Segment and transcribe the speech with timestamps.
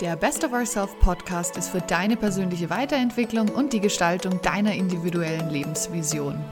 [0.00, 5.48] Der Best of Ourself Podcast ist für deine persönliche Weiterentwicklung und die Gestaltung deiner individuellen
[5.50, 6.44] Lebensvision.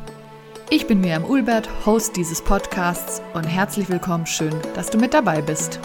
[0.71, 5.43] Ich bin Miriam Ulbert, Host dieses Podcasts und herzlich willkommen, schön, dass du mit dabei
[5.43, 5.81] bist.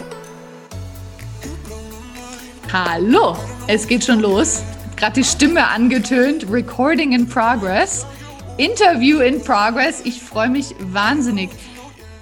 [2.72, 3.36] Hallo,
[3.66, 4.62] es geht schon los.
[4.94, 8.06] Gerade die Stimme angetönt, Recording in Progress,
[8.56, 10.02] Interview in Progress.
[10.04, 11.50] Ich freue mich wahnsinnig.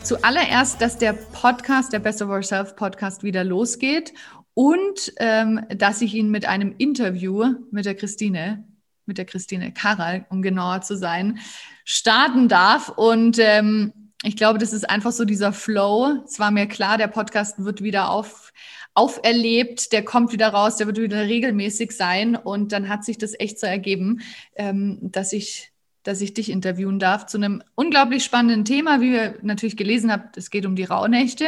[0.03, 4.15] Zuallererst, dass der Podcast, der Best of Ourself Podcast wieder losgeht
[4.57, 8.65] und ähm, dass ich ihn mit einem Interview mit der Christine,
[9.05, 11.41] mit der Christine Karal, um genauer zu sein,
[11.85, 12.89] starten darf.
[12.89, 13.93] Und ähm,
[14.23, 16.23] ich glaube, das ist einfach so dieser Flow.
[16.25, 18.55] Es war mir klar, der Podcast wird wieder auf,
[18.95, 22.35] auferlebt, der kommt wieder raus, der wird wieder regelmäßig sein.
[22.35, 24.23] Und dann hat sich das echt so ergeben,
[24.55, 25.71] ähm, dass ich
[26.03, 30.37] dass ich dich interviewen darf zu einem unglaublich spannenden Thema, wie ihr natürlich gelesen habt.
[30.37, 31.47] Es geht um die Rauhnächte.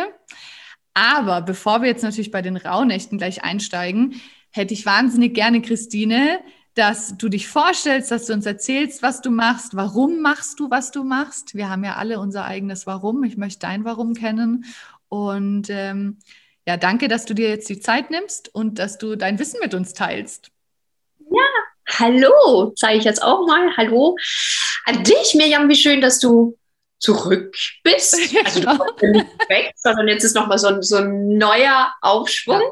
[0.98, 4.20] Aber bevor wir jetzt natürlich bei den Rauhnächten gleich einsteigen,
[4.50, 6.40] hätte ich wahnsinnig gerne, Christine,
[6.74, 10.90] dass du dich vorstellst, dass du uns erzählst, was du machst, warum machst du, was
[10.90, 11.54] du machst.
[11.54, 13.22] Wir haben ja alle unser eigenes Warum.
[13.22, 14.64] Ich möchte dein Warum kennen.
[15.08, 16.18] Und ähm,
[16.66, 19.74] ja, danke, dass du dir jetzt die Zeit nimmst und dass du dein Wissen mit
[19.74, 20.50] uns teilst.
[21.30, 23.76] Ja, hallo, sage ich jetzt auch mal.
[23.76, 24.16] Hallo
[24.86, 25.68] an dich, Mirjam.
[25.68, 26.57] Wie schön, dass du
[26.98, 28.16] zurück bist.
[28.44, 32.62] Also du kommst nicht weg, sondern jetzt ist nochmal so ein, so ein neuer Aufschwung.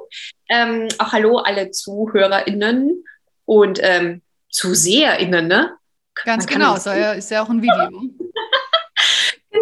[0.48, 0.66] Ja.
[0.66, 3.04] Ähm, auch hallo alle ZuhörerInnen
[3.44, 5.76] und ähm, ZuseherInnen, ne?
[6.24, 7.90] Ganz genau, so, ja, ist ja auch ein Video.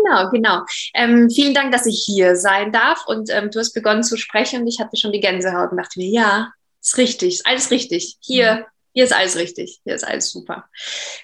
[0.04, 0.64] Genau, genau.
[0.94, 3.06] Ähm, vielen Dank, dass ich hier sein darf.
[3.06, 5.98] Und ähm, du hast begonnen zu sprechen und ich hatte schon die Gänsehaut und dachte
[5.98, 8.16] mir, ja, ist richtig, ist alles richtig.
[8.20, 8.64] Hier, mhm.
[8.94, 10.70] Hier ist alles richtig, hier ist alles super.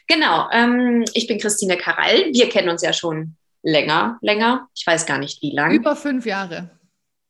[0.08, 2.32] Genau, ähm, ich bin Christine Karall.
[2.32, 4.68] Wir kennen uns ja schon länger, länger.
[4.74, 5.76] Ich weiß gar nicht, wie lange.
[5.76, 6.70] Über fünf Jahre.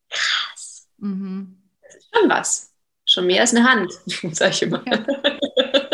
[0.09, 0.89] Krass.
[0.97, 1.59] Mhm.
[1.83, 2.73] Das ist schon was.
[3.05, 3.93] Schon mehr als eine Hand,
[4.35, 4.83] sag ich immer.
[4.87, 5.05] Ja.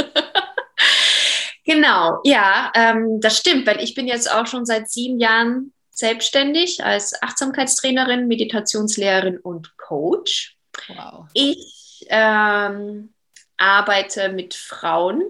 [1.64, 6.84] genau, ja, ähm, das stimmt, weil ich bin jetzt auch schon seit sieben Jahren selbstständig
[6.84, 10.56] als Achtsamkeitstrainerin, Meditationslehrerin und Coach.
[10.88, 11.26] Wow.
[11.32, 13.15] Ich ähm,
[13.56, 15.22] arbeite mit Frauen,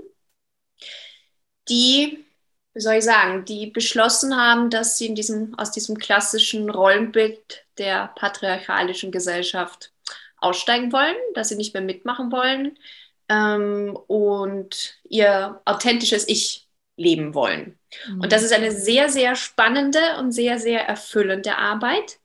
[1.68, 2.26] die
[2.76, 7.64] wie soll ich sagen, die beschlossen haben, dass sie in diesem, aus diesem klassischen Rollenbild
[7.78, 9.92] der patriarchalischen Gesellschaft
[10.36, 12.78] aussteigen wollen, dass sie nicht mehr mitmachen wollen
[13.30, 17.78] ähm, und ihr authentisches Ich leben wollen.
[18.08, 18.20] Mhm.
[18.20, 22.18] Und das ist eine sehr, sehr spannende und sehr, sehr erfüllende Arbeit.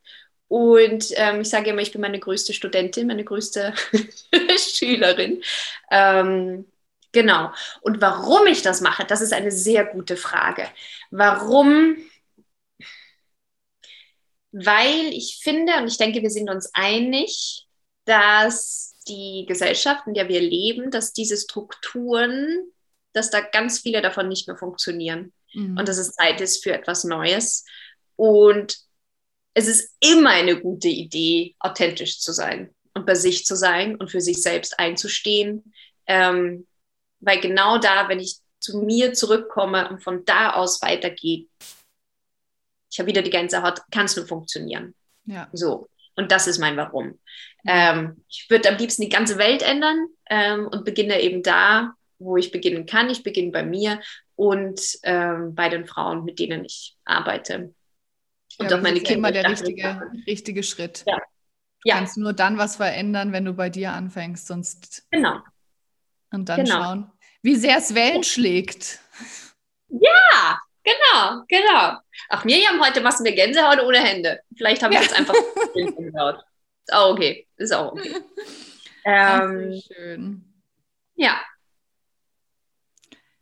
[0.52, 3.74] Und ähm, ich sage immer, ich bin meine größte Studentin, meine größte
[4.58, 5.42] Schülerin.
[5.90, 6.66] Ähm,
[7.14, 7.52] Genau.
[7.82, 10.66] Und warum ich das mache, das ist eine sehr gute Frage.
[11.10, 11.98] Warum?
[14.54, 17.68] Weil ich finde, und ich denke, wir sind uns einig,
[18.06, 22.72] dass die Gesellschaft, in der wir leben, dass diese Strukturen,
[23.12, 25.34] dass da ganz viele davon nicht mehr funktionieren.
[25.54, 25.78] Mhm.
[25.78, 27.66] Und dass es Zeit ist für etwas Neues.
[28.16, 28.78] Und
[29.54, 34.12] es ist immer eine gute Idee, authentisch zu sein und bei sich zu sein und
[34.12, 35.74] für sich selbst einzustehen.
[36.08, 36.68] Ähm,
[37.20, 41.48] weil genau da, wenn ich zu mir zurückkomme und von da aus weitergehe,
[42.90, 44.96] ich habe wieder die ganze Haut, kann es nur funktionieren.
[45.26, 45.50] Ja.
[45.54, 45.88] So.
[46.16, 47.20] Und das ist mein Warum.
[47.66, 52.38] Ähm, ich würde am liebsten die ganze Welt ändern ähm, und beginne eben da, wo
[52.38, 53.10] ich beginnen kann.
[53.10, 54.02] Ich beginne bei mir
[54.36, 57.74] und ähm, bei den Frauen, mit denen ich arbeite.
[58.60, 59.14] Und ja, auch meine Kinder.
[59.14, 61.04] immer der richtige, richtige Schritt.
[61.08, 61.18] Ja.
[61.18, 61.96] Du ja.
[61.96, 65.40] kannst nur dann was verändern, wenn du bei dir anfängst, sonst genau.
[66.32, 66.84] Und dann genau.
[66.84, 69.00] schauen, wie sehr es Wellen schlägt.
[69.90, 71.98] Ja, genau, genau.
[72.30, 74.42] Ach, Miriam, heute machst du mir Gänsehaut ohne Hände.
[74.56, 75.06] Vielleicht habe ich ja.
[75.06, 75.34] jetzt einfach
[75.74, 76.44] Gänsehaut.
[76.86, 77.48] Ist auch okay.
[77.58, 78.16] Ist auch okay.
[79.04, 80.46] Ähm, schön.
[81.16, 81.40] Ja.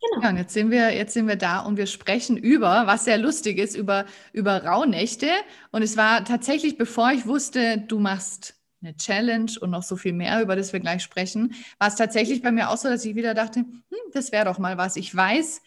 [0.01, 0.23] Genau.
[0.23, 3.17] Ja, und jetzt sind wir, jetzt sind wir da und wir sprechen über, was sehr
[3.17, 5.29] lustig ist, über, über Rauhnächte.
[5.71, 10.13] Und es war tatsächlich, bevor ich wusste, du machst eine Challenge und noch so viel
[10.13, 13.15] mehr, über das wir gleich sprechen, war es tatsächlich bei mir auch so, dass ich
[13.15, 13.75] wieder dachte, hm,
[14.13, 14.95] das wäre doch mal was.
[14.95, 15.61] Ich weiß,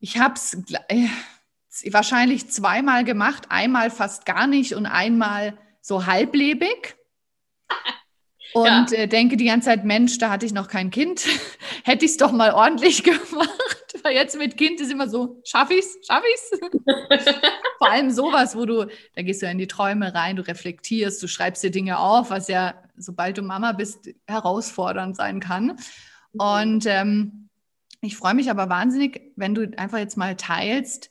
[0.00, 0.58] ich habe es
[0.88, 1.08] äh,
[1.92, 6.96] wahrscheinlich zweimal gemacht, einmal fast gar nicht und einmal so halblebig.
[8.54, 8.98] Und ja.
[8.98, 11.26] äh, denke die ganze Zeit, Mensch, da hatte ich noch kein Kind.
[11.84, 13.76] Hätte ich es doch mal ordentlich gemacht
[14.06, 16.60] weil jetzt mit Kind ist immer so, schaff ich's, schaff ich's?
[17.78, 21.26] Vor allem sowas, wo du, da gehst du in die Träume rein, du reflektierst, du
[21.26, 25.78] schreibst dir Dinge auf, was ja, sobald du Mama bist, herausfordernd sein kann.
[26.32, 26.40] Mhm.
[26.40, 27.48] Und ähm,
[28.00, 31.10] ich freue mich aber wahnsinnig, wenn du einfach jetzt mal teilst,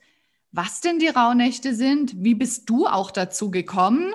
[0.54, 4.14] was denn die Rauhnächte sind, wie bist du auch dazu gekommen?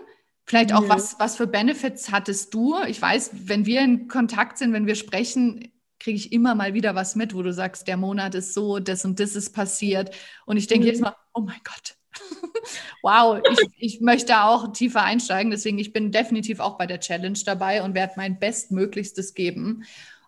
[0.51, 0.89] Vielleicht auch, mhm.
[0.89, 2.77] was, was für Benefits hattest du?
[2.89, 5.71] Ich weiß, wenn wir in Kontakt sind, wenn wir sprechen,
[6.01, 9.05] kriege ich immer mal wieder was mit, wo du sagst, der Monat ist so, das
[9.05, 10.13] und das ist passiert.
[10.47, 10.91] Und ich denke mhm.
[10.91, 11.95] jetzt mal, oh mein Gott,
[13.05, 15.53] wow, ich, ich möchte auch tiefer einsteigen.
[15.53, 19.85] Deswegen, ich bin definitiv auch bei der Challenge dabei und werde mein Bestmöglichstes geben.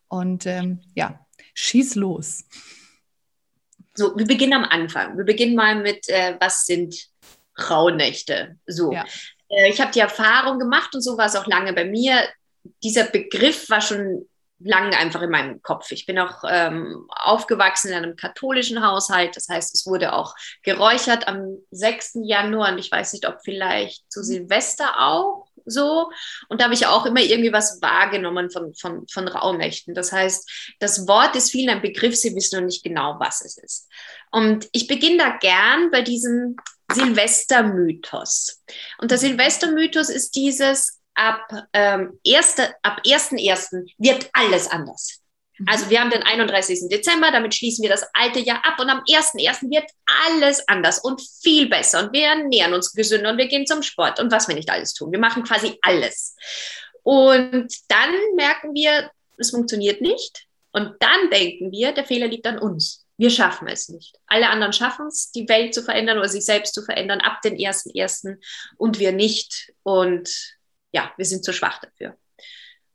[0.07, 2.45] Und ähm, ja, schieß los.
[3.95, 5.17] So, wir beginnen am Anfang.
[5.17, 7.09] Wir beginnen mal mit, äh, was sind
[7.59, 8.57] Rauhnächte?
[8.69, 9.05] So, ja.
[9.53, 12.29] Äh, ich habe die Erfahrung gemacht und so war es auch lange bei mir.
[12.83, 14.27] Dieser Begriff war schon
[14.65, 15.91] lang einfach in meinem Kopf.
[15.91, 19.37] Ich bin auch ähm, aufgewachsen in einem katholischen Haushalt.
[19.37, 22.21] Das heißt, es wurde auch geräuchert am 6.
[22.25, 26.11] Januar und ich weiß nicht, ob vielleicht zu Silvester auch so.
[26.49, 29.94] Und da habe ich auch immer irgendwie was wahrgenommen von, von, von Rauhnächten.
[29.94, 33.59] Das heißt, das Wort ist vielen ein Begriff, sie wissen noch nicht genau, was es
[33.59, 33.88] ist.
[34.31, 36.56] Und ich beginne da gern bei diesem
[36.93, 38.62] Silvestermythos.
[38.99, 43.87] Und der Silvestermythos ist dieses, ab, ähm, erste, ab 1.1.
[43.99, 45.22] wird alles anders.
[45.62, 45.69] Mhm.
[45.69, 46.88] Also wir haben den 31.
[46.91, 49.70] Dezember, damit schließen wir das alte Jahr ab und am 1.1.
[49.70, 49.85] wird
[50.26, 54.20] alles anders und viel besser und wir ernähren uns gesünder und wir gehen zum Sport
[54.20, 55.12] und was wir nicht alles tun.
[55.12, 56.37] Wir machen quasi alles.
[57.03, 62.58] Und dann merken wir, es funktioniert nicht und dann denken wir, der Fehler liegt an
[62.58, 63.06] uns.
[63.19, 64.19] Wir schaffen es nicht.
[64.26, 67.56] Alle anderen schaffen es, die Welt zu verändern oder sich selbst zu verändern ab den
[67.56, 68.38] 1.1.
[68.79, 69.73] und wir nicht.
[69.82, 70.56] Und
[70.93, 72.17] ja, wir sind zu schwach dafür.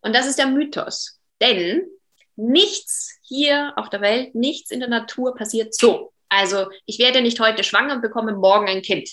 [0.01, 1.19] Und das ist der Mythos.
[1.41, 1.85] Denn
[2.37, 6.13] nichts hier auf der Welt, nichts in der Natur passiert so.
[6.29, 9.09] Also ich werde nicht heute schwanger und bekomme morgen ein Kind.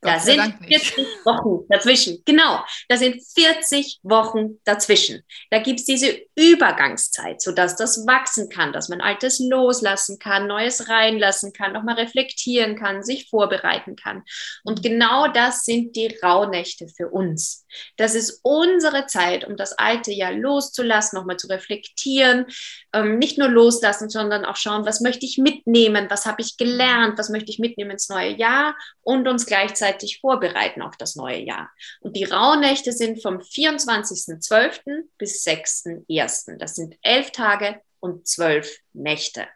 [0.00, 2.22] Da sind 40 Wochen dazwischen.
[2.24, 5.22] Genau, da sind 40 Wochen dazwischen.
[5.50, 10.88] Da gibt es diese Übergangszeit, sodass das wachsen kann, dass man Altes loslassen kann, Neues
[10.88, 14.24] reinlassen kann, nochmal reflektieren kann, sich vorbereiten kann.
[14.62, 17.64] Und genau das sind die Rauhnächte für uns.
[17.96, 22.46] Das ist unsere Zeit, um das alte Jahr loszulassen, nochmal zu reflektieren.
[22.92, 27.18] Ähm, nicht nur loslassen, sondern auch schauen, was möchte ich mitnehmen, was habe ich gelernt,
[27.18, 31.70] was möchte ich mitnehmen ins neue Jahr und uns gleichzeitig vorbereiten auf das neue Jahr.
[32.00, 35.04] Und die Rauhnächte sind vom 24.12.
[35.18, 36.56] bis 6.1.
[36.58, 39.46] Das sind elf Tage und zwölf Nächte.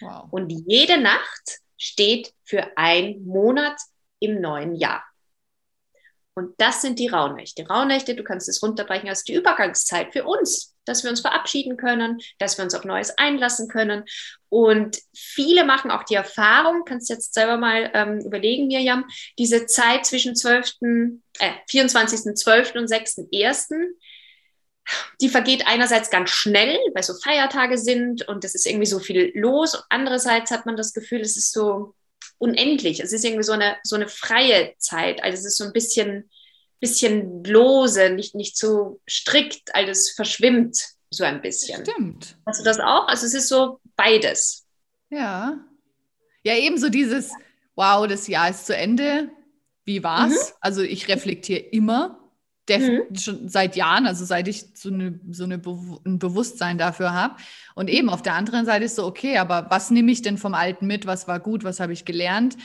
[0.00, 0.28] Wow.
[0.30, 3.80] Und jede Nacht steht für ein Monat
[4.20, 5.04] im neuen Jahr.
[6.34, 7.66] Und das sind die Rauhnächte.
[7.66, 12.20] Rauhnächte, du kannst es runterbrechen als die Übergangszeit für uns, dass wir uns verabschieden können,
[12.38, 14.04] dass wir uns auf Neues einlassen können.
[14.48, 19.04] Und viele machen auch die Erfahrung, kannst jetzt selber mal ähm, überlegen, Mirjam,
[19.38, 20.76] diese Zeit zwischen 12.,
[21.38, 22.78] äh, 24.12.
[22.78, 23.94] und 6.1.,
[25.20, 29.30] die vergeht einerseits ganz schnell, weil so Feiertage sind und es ist irgendwie so viel
[29.34, 29.80] los.
[29.90, 31.94] Andererseits hat man das Gefühl, es ist so
[32.42, 33.00] unendlich.
[33.00, 35.22] Es ist irgendwie so eine, so eine freie Zeit.
[35.22, 36.28] Also es ist so ein bisschen,
[36.80, 40.76] bisschen lose, nicht, nicht so strikt, alles verschwimmt
[41.08, 41.86] so ein bisschen.
[41.86, 42.36] Stimmt.
[42.44, 43.06] Hast du das auch?
[43.06, 44.66] Also es ist so beides.
[45.10, 45.64] Ja.
[46.42, 47.30] Ja, ebenso dieses,
[47.76, 49.30] wow, das Jahr ist zu Ende.
[49.84, 50.32] Wie war's?
[50.32, 50.54] Mhm.
[50.60, 52.21] Also ich reflektiere immer
[52.68, 53.14] mhm.
[53.16, 57.36] schon seit Jahren, also seit ich so, eine, so eine Be ein Bewusstsein dafür habe.
[57.74, 60.54] Und eben auf der anderen Seite ist so, okay, aber was nehme ich denn vom
[60.54, 61.06] Alten mit?
[61.06, 61.64] Was war gut?
[61.64, 62.56] Was habe ich gelernt?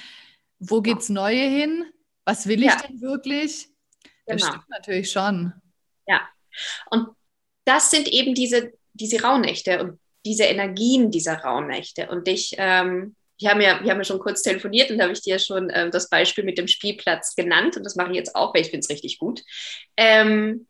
[0.59, 1.85] Wo geht's Neue hin?
[2.25, 2.81] Was will ich ja.
[2.87, 3.69] denn wirklich?
[4.25, 4.51] Das genau.
[4.51, 5.53] stimmt natürlich schon.
[6.07, 6.21] Ja.
[6.89, 7.07] Und
[7.65, 12.09] das sind eben diese, diese Rauhnächte und diese Energien dieser Rauhnächte.
[12.09, 15.13] Und ich ähm, wir haben ja, wir haben ja schon kurz telefoniert und da habe
[15.13, 18.35] ich dir schon ähm, das Beispiel mit dem Spielplatz genannt und das mache ich jetzt
[18.35, 19.43] auch, weil ich finde es richtig gut.
[19.95, 20.67] Ähm,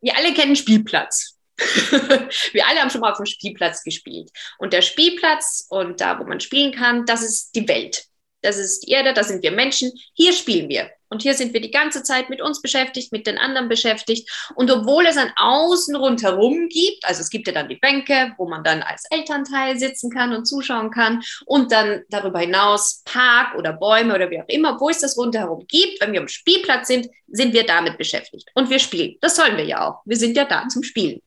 [0.00, 1.38] wir alle kennen Spielplatz.
[1.58, 4.30] wir alle haben schon mal auf dem Spielplatz gespielt.
[4.58, 8.06] Und der Spielplatz und da, wo man spielen kann, das ist die Welt
[8.42, 10.90] das ist die Erde, da sind wir Menschen, hier spielen wir.
[11.12, 14.30] Und hier sind wir die ganze Zeit mit uns beschäftigt, mit den anderen beschäftigt.
[14.54, 18.48] Und obwohl es ein Außen rundherum gibt, also es gibt ja dann die Bänke, wo
[18.48, 23.74] man dann als Elternteil sitzen kann und zuschauen kann und dann darüber hinaus Park oder
[23.74, 27.08] Bäume oder wie auch immer, wo es das rundherum gibt, wenn wir am Spielplatz sind,
[27.28, 28.50] sind wir damit beschäftigt.
[28.54, 29.18] Und wir spielen.
[29.20, 30.00] Das sollen wir ja auch.
[30.06, 31.20] Wir sind ja da zum Spielen.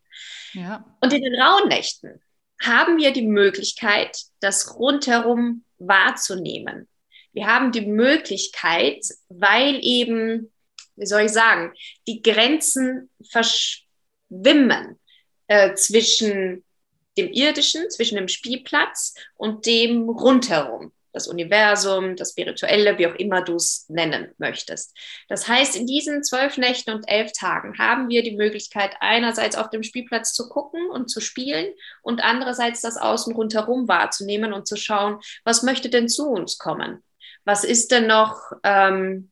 [0.53, 0.83] Ja.
[0.99, 2.19] Und in den rauen Nächten
[2.59, 6.87] haben wir die Möglichkeit, das rundherum wahrzunehmen
[7.35, 10.51] wir haben die Möglichkeit, weil eben,
[10.95, 11.73] wie soll ich sagen,
[12.07, 14.99] die Grenzen verschwimmen
[15.47, 16.63] äh, zwischen
[17.17, 23.41] dem irdischen, zwischen dem Spielplatz und dem rundherum das Universum, das Spirituelle, wie auch immer
[23.41, 24.95] du es nennen möchtest.
[25.29, 29.69] Das heißt, in diesen zwölf Nächten und elf Tagen haben wir die Möglichkeit, einerseits auf
[29.69, 34.75] dem Spielplatz zu gucken und zu spielen und andererseits das Außen rundherum wahrzunehmen und zu
[34.75, 37.01] schauen, was möchte denn zu uns kommen?
[37.45, 39.31] Was ist denn noch, ähm,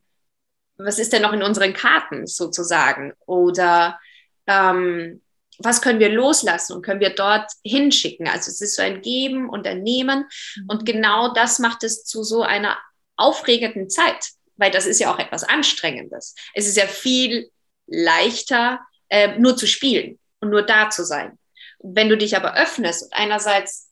[0.76, 3.12] was ist denn noch in unseren Karten sozusagen?
[3.26, 3.98] Oder
[4.46, 5.20] ähm,
[5.58, 8.26] was können wir loslassen und können wir dort hinschicken?
[8.28, 10.26] Also es ist so ein Geben und ein Nehmen.
[10.56, 10.64] Mhm.
[10.68, 12.78] Und genau das macht es zu so einer
[13.16, 16.34] aufregenden Zeit, weil das ist ja auch etwas Anstrengendes.
[16.54, 17.50] Es ist ja viel
[17.86, 21.38] leichter, äh, nur zu spielen und nur da zu sein.
[21.78, 23.83] Wenn du dich aber öffnest und einerseits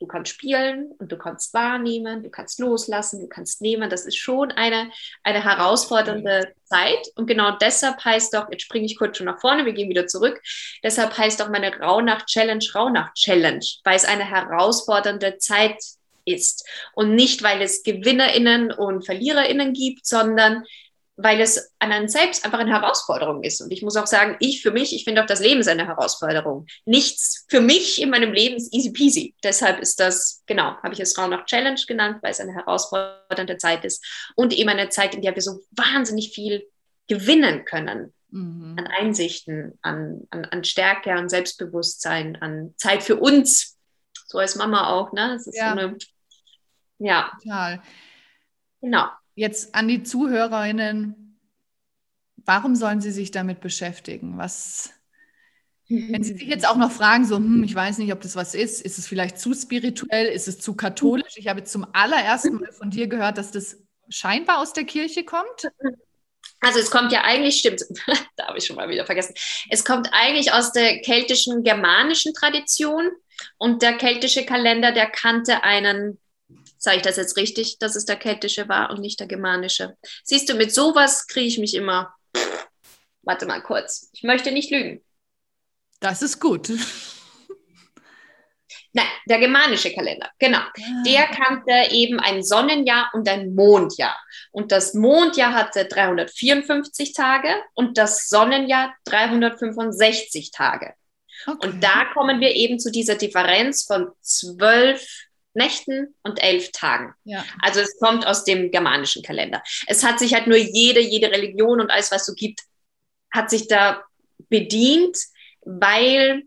[0.00, 3.90] du kannst spielen und du kannst wahrnehmen, du kannst loslassen, du kannst nehmen.
[3.90, 4.90] Das ist schon eine,
[5.24, 7.08] eine herausfordernde Zeit.
[7.16, 10.06] Und genau deshalb heißt doch, jetzt springe ich kurz schon nach vorne, wir gehen wieder
[10.06, 10.40] zurück.
[10.82, 15.78] Deshalb heißt auch meine Rauhnacht-Challenge Rauhnacht-Challenge, weil es eine herausfordernde Zeit
[16.24, 16.68] ist.
[16.94, 20.64] Und nicht, weil es GewinnerInnen und VerliererInnen gibt, sondern
[21.20, 23.60] weil es an einem selbst einfach eine Herausforderung ist.
[23.60, 25.86] Und ich muss auch sagen, ich für mich, ich finde auch das Leben ist eine
[25.86, 26.66] Herausforderung.
[26.86, 29.34] Nichts für mich in meinem Leben ist easy peasy.
[29.42, 33.58] Deshalb ist das, genau, habe ich es Raum nach Challenge genannt, weil es eine herausfordernde
[33.58, 34.04] Zeit ist
[34.36, 36.68] und eben eine Zeit, in der wir so wahnsinnig viel
[37.08, 38.14] gewinnen können.
[38.30, 38.76] Mhm.
[38.78, 43.76] An Einsichten, an, an, an Stärke, an Selbstbewusstsein, an Zeit für uns.
[44.26, 45.30] So als Mama auch, ne?
[45.32, 45.72] Das ist ja.
[45.72, 45.96] so eine,
[47.00, 47.32] ja.
[47.42, 47.82] Total.
[48.80, 49.08] Genau
[49.38, 51.38] jetzt an die Zuhörerinnen,
[52.44, 54.36] warum sollen sie sich damit beschäftigen?
[54.36, 54.90] Was,
[55.88, 58.54] wenn Sie sich jetzt auch noch fragen, so, hm, ich weiß nicht, ob das was
[58.54, 61.36] ist, ist es vielleicht zu spirituell, ist es zu katholisch?
[61.36, 63.78] Ich habe zum allerersten Mal von dir gehört, dass das
[64.08, 65.70] scheinbar aus der Kirche kommt.
[66.60, 67.84] Also es kommt ja eigentlich, stimmt,
[68.36, 69.34] da habe ich schon mal wieder vergessen,
[69.70, 73.10] es kommt eigentlich aus der keltischen, germanischen Tradition
[73.56, 76.18] und der keltische Kalender, der kannte einen
[76.78, 79.96] Sage ich das jetzt richtig, dass es der keltische war und nicht der germanische?
[80.24, 82.14] Siehst du, mit sowas kriege ich mich immer.
[83.22, 84.08] Warte mal kurz.
[84.12, 85.04] Ich möchte nicht lügen.
[86.00, 86.70] Das ist gut.
[88.92, 90.58] Nein, der germanische Kalender, genau.
[90.58, 91.02] Ah.
[91.06, 94.18] Der kannte eben ein Sonnenjahr und ein Mondjahr.
[94.50, 100.94] Und das Mondjahr hatte 354 Tage und das Sonnenjahr 365 Tage.
[101.46, 101.66] Okay.
[101.66, 105.27] Und da kommen wir eben zu dieser Differenz von zwölf
[105.58, 107.12] Nächten und elf Tagen.
[107.24, 107.44] Ja.
[107.60, 109.62] Also es kommt aus dem germanischen Kalender.
[109.86, 112.60] Es hat sich halt nur jede, jede Religion und alles, was so gibt,
[113.30, 114.02] hat sich da
[114.48, 115.18] bedient,
[115.60, 116.44] weil,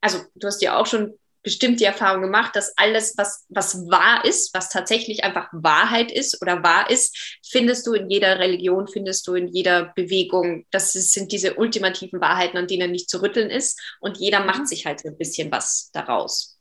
[0.00, 4.24] also du hast ja auch schon bestimmt die Erfahrung gemacht, dass alles, was, was wahr
[4.24, 9.26] ist, was tatsächlich einfach Wahrheit ist oder wahr ist, findest du in jeder Religion, findest
[9.28, 10.66] du in jeder Bewegung.
[10.70, 13.78] Das sind diese ultimativen Wahrheiten, an denen nicht zu rütteln ist.
[14.00, 14.66] Und jeder macht mhm.
[14.66, 16.58] sich halt ein bisschen was daraus.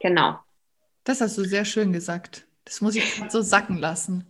[0.00, 0.38] Genau.
[1.04, 2.46] Das hast du sehr schön gesagt.
[2.64, 4.26] Das muss ich so sacken lassen.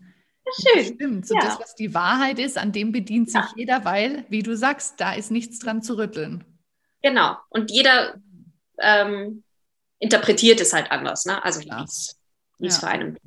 [0.60, 0.94] Schön.
[0.94, 1.26] stimmt.
[1.26, 1.40] So ja.
[1.40, 3.52] Das, was die Wahrheit ist, an dem bedient sich ja.
[3.56, 6.44] jeder, weil, wie du sagst, da ist nichts dran zu rütteln.
[7.02, 7.36] Genau.
[7.48, 8.14] Und jeder
[8.78, 9.42] ähm,
[9.98, 11.42] interpretiert es halt anders, ne?
[11.44, 12.16] Also wie es
[12.58, 12.70] ja.
[12.70, 13.18] für einen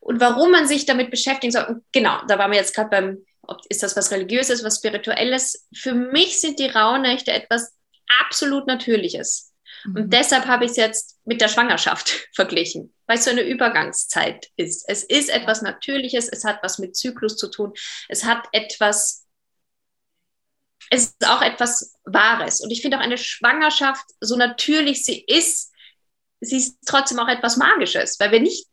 [0.00, 3.60] Und warum man sich damit beschäftigen soll, genau, da waren wir jetzt gerade beim, ob,
[3.68, 5.66] ist das was Religiöses, was Spirituelles?
[5.74, 7.72] Für mich sind die Rauhnächte etwas
[8.20, 9.53] absolut Natürliches.
[9.84, 10.10] Und mhm.
[10.10, 14.84] deshalb habe ich es jetzt mit der Schwangerschaft verglichen, weil es so eine Übergangszeit ist.
[14.88, 17.72] Es ist etwas Natürliches, es hat was mit Zyklus zu tun,
[18.08, 19.26] es hat etwas,
[20.90, 22.60] es ist auch etwas Wahres.
[22.60, 25.72] Und ich finde auch eine Schwangerschaft, so natürlich sie ist,
[26.40, 28.66] sie ist trotzdem auch etwas Magisches, weil wir nicht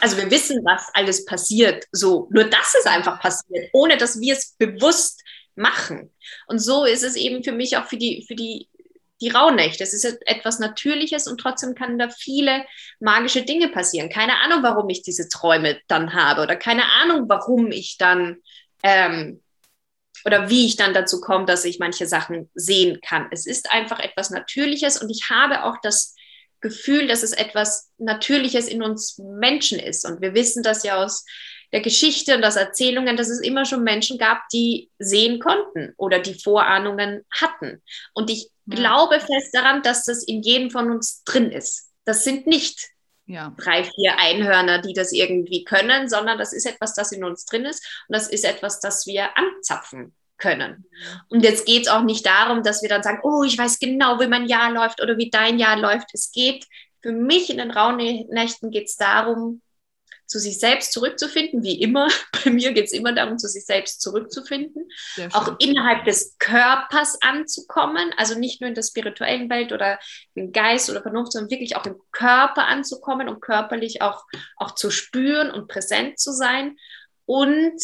[0.00, 2.28] also wir wissen, was alles passiert, so.
[2.30, 5.22] Nur dass es einfach passiert, ohne dass wir es bewusst
[5.56, 6.14] machen.
[6.46, 8.68] Und so ist es eben für mich auch für die, für die
[9.20, 9.82] die Rauhnächte.
[9.84, 12.64] Es ist etwas Natürliches und trotzdem kann da viele
[13.00, 14.08] magische Dinge passieren.
[14.08, 18.36] Keine Ahnung, warum ich diese Träume dann habe oder keine Ahnung, warum ich dann
[18.82, 19.42] ähm,
[20.24, 23.28] oder wie ich dann dazu komme, dass ich manche Sachen sehen kann.
[23.30, 26.14] Es ist einfach etwas Natürliches und ich habe auch das
[26.60, 30.04] Gefühl, dass es etwas Natürliches in uns Menschen ist.
[30.04, 31.24] Und wir wissen das ja aus
[31.72, 36.18] der Geschichte und aus Erzählungen, dass es immer schon Menschen gab, die sehen konnten oder
[36.18, 37.82] die Vorahnungen hatten.
[38.14, 38.76] Und ich ja.
[38.76, 41.90] glaube fest daran, dass das in jedem von uns drin ist.
[42.04, 42.88] Das sind nicht
[43.26, 43.54] ja.
[43.58, 47.66] drei, vier Einhörner, die das irgendwie können, sondern das ist etwas, das in uns drin
[47.66, 50.86] ist und das ist etwas, das wir anzapfen können.
[51.28, 54.20] Und jetzt geht es auch nicht darum, dass wir dann sagen, oh, ich weiß genau,
[54.20, 56.14] wie mein Jahr läuft oder wie dein Jahr läuft.
[56.14, 56.64] Es geht
[57.02, 59.62] für mich in den Rauhnächten geht es darum,
[60.28, 62.08] zu sich selbst zurückzufinden, wie immer.
[62.44, 64.88] Bei mir geht es immer darum, zu sich selbst zurückzufinden,
[65.32, 69.98] auch innerhalb des Körpers anzukommen, also nicht nur in der spirituellen Welt oder
[70.34, 74.24] im Geist oder Vernunft, sondern wirklich auch im Körper anzukommen und körperlich auch,
[74.56, 76.76] auch zu spüren und präsent zu sein
[77.24, 77.82] und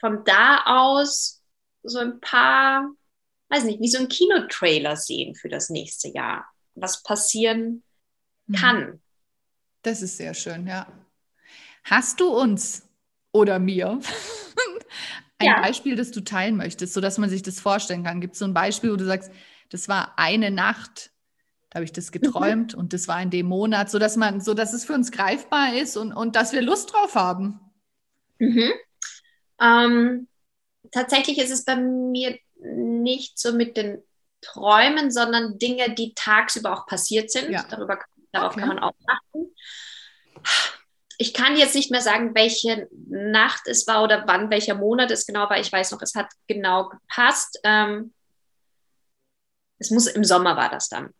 [0.00, 1.42] von da aus
[1.82, 2.90] so ein paar,
[3.48, 6.46] weiß nicht, wie so ein Kinotrailer sehen für das nächste Jahr.
[6.74, 7.82] Was passieren.
[8.54, 9.00] Kann.
[9.82, 10.86] Das ist sehr schön, ja.
[11.84, 12.82] Hast du uns
[13.32, 14.00] oder mir
[15.38, 15.60] ein Ja.
[15.60, 18.20] Beispiel, das du teilen möchtest, sodass man sich das vorstellen kann?
[18.20, 19.30] Gibt es so ein Beispiel, wo du sagst,
[19.70, 21.10] das war eine Nacht,
[21.70, 24.72] da habe ich das geträumt und das war in dem Monat, sodass man, so dass
[24.72, 27.60] es für uns greifbar ist und, und dass wir Lust drauf haben.
[28.38, 28.70] Mhm.
[29.60, 30.28] Ähm,
[30.90, 34.02] tatsächlich ist es bei mir nicht so mit den
[34.40, 37.50] Träumen, sondern Dinge, die tagsüber auch passiert sind.
[37.50, 37.64] Ja.
[37.68, 37.98] Darüber,
[38.36, 38.60] darauf Okay.
[38.60, 39.54] kann man auch achten.
[41.18, 45.26] Ich kann jetzt nicht mehr sagen, welche Nacht es war oder wann, welcher Monat es
[45.26, 45.58] genau war.
[45.58, 47.58] Ich weiß noch, es hat genau gepasst.
[47.64, 48.12] Ähm,
[49.78, 51.10] es muss im Sommer war das dann.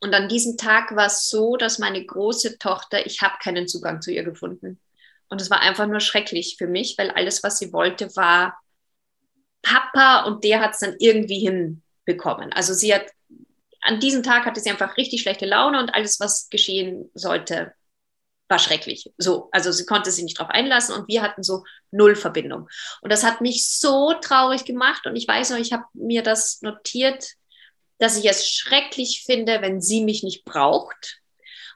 [0.00, 4.02] Und an diesem Tag war es so, dass meine große Tochter, ich habe keinen Zugang
[4.02, 4.80] zu ihr gefunden.
[5.28, 8.58] Und es war einfach nur schrecklich für mich, weil alles, was sie wollte, war
[9.62, 12.52] Papa und der hat es dann irgendwie hinbekommen.
[12.52, 13.06] Also sie hat,
[13.86, 17.72] an diesem Tag hatte sie einfach richtig schlechte Laune und alles, was geschehen sollte,
[18.48, 19.12] war schrecklich.
[19.16, 22.68] So, also sie konnte sich nicht drauf einlassen und wir hatten so null Verbindung.
[23.00, 26.62] Und das hat mich so traurig gemacht und ich weiß noch, ich habe mir das
[26.62, 27.24] notiert,
[27.98, 31.20] dass ich es schrecklich finde, wenn sie mich nicht braucht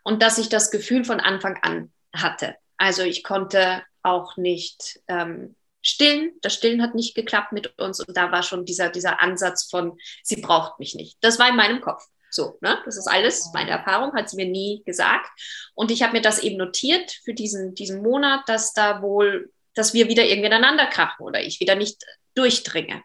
[0.03, 2.57] und dass ich das Gefühl von Anfang an hatte.
[2.77, 6.33] Also ich konnte auch nicht ähm, stillen.
[6.43, 9.99] Das Stillen hat nicht geklappt mit uns und da war schon dieser, dieser Ansatz von,
[10.23, 11.19] sie braucht mich nicht.
[11.21, 12.05] Das war in meinem Kopf.
[12.31, 12.79] So, ne?
[12.85, 15.29] Das ist alles meine Erfahrung, hat sie mir nie gesagt.
[15.75, 19.95] Und ich habe mir das eben notiert für diesen, diesen Monat, dass da wohl, dass
[19.95, 23.03] wir wieder irgendwie ineinander krachen oder ich wieder nicht durchdringe.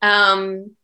[0.00, 0.77] Ähm,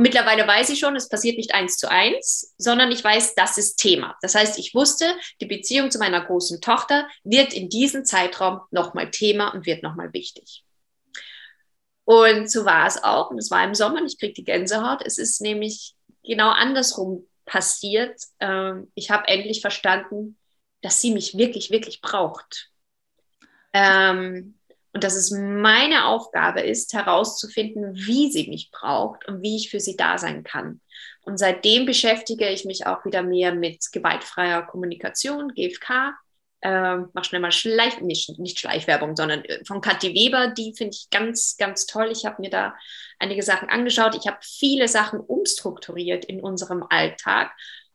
[0.00, 3.58] und mittlerweile weiß ich schon, es passiert nicht eins zu eins, sondern ich weiß, das
[3.58, 4.16] ist Thema.
[4.22, 5.04] Das heißt, ich wusste,
[5.42, 10.10] die Beziehung zu meiner großen Tochter wird in diesem Zeitraum nochmal Thema und wird nochmal
[10.14, 10.64] wichtig.
[12.04, 13.30] Und so war es auch.
[13.30, 15.02] Und es war im Sommer, und ich kriege die Gänsehaut.
[15.04, 18.18] Es ist nämlich genau andersrum passiert.
[18.38, 20.38] Ähm, ich habe endlich verstanden,
[20.80, 22.70] dass sie mich wirklich, wirklich braucht.
[23.74, 24.58] Ähm,
[24.92, 29.80] und dass es meine Aufgabe ist, herauszufinden, wie sie mich braucht und wie ich für
[29.80, 30.80] sie da sein kann.
[31.22, 36.14] Und seitdem beschäftige ich mich auch wieder mehr mit gewaltfreier Kommunikation, GFK.
[36.62, 40.94] Ähm, mach schnell mal Schleif, nicht, nicht Schleichwerbung, sondern äh, von Kathi Weber, die finde
[40.94, 42.10] ich ganz, ganz toll.
[42.12, 42.74] Ich habe mir da
[43.18, 44.14] einige Sachen angeschaut.
[44.14, 47.52] Ich habe viele Sachen umstrukturiert in unserem Alltag.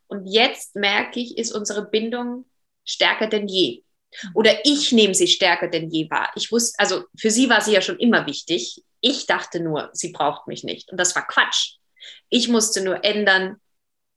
[0.08, 2.46] Und jetzt merke ich, ist unsere Bindung
[2.86, 3.85] stärker denn je.
[4.34, 6.32] Oder ich nehme sie stärker denn je wahr.
[6.36, 8.84] Ich wusste, also für sie war sie ja schon immer wichtig.
[9.02, 10.92] Ich dachte nur, sie braucht mich nicht.
[10.92, 11.76] Und das war Quatsch.
[12.30, 13.58] Ich musste nur ändern,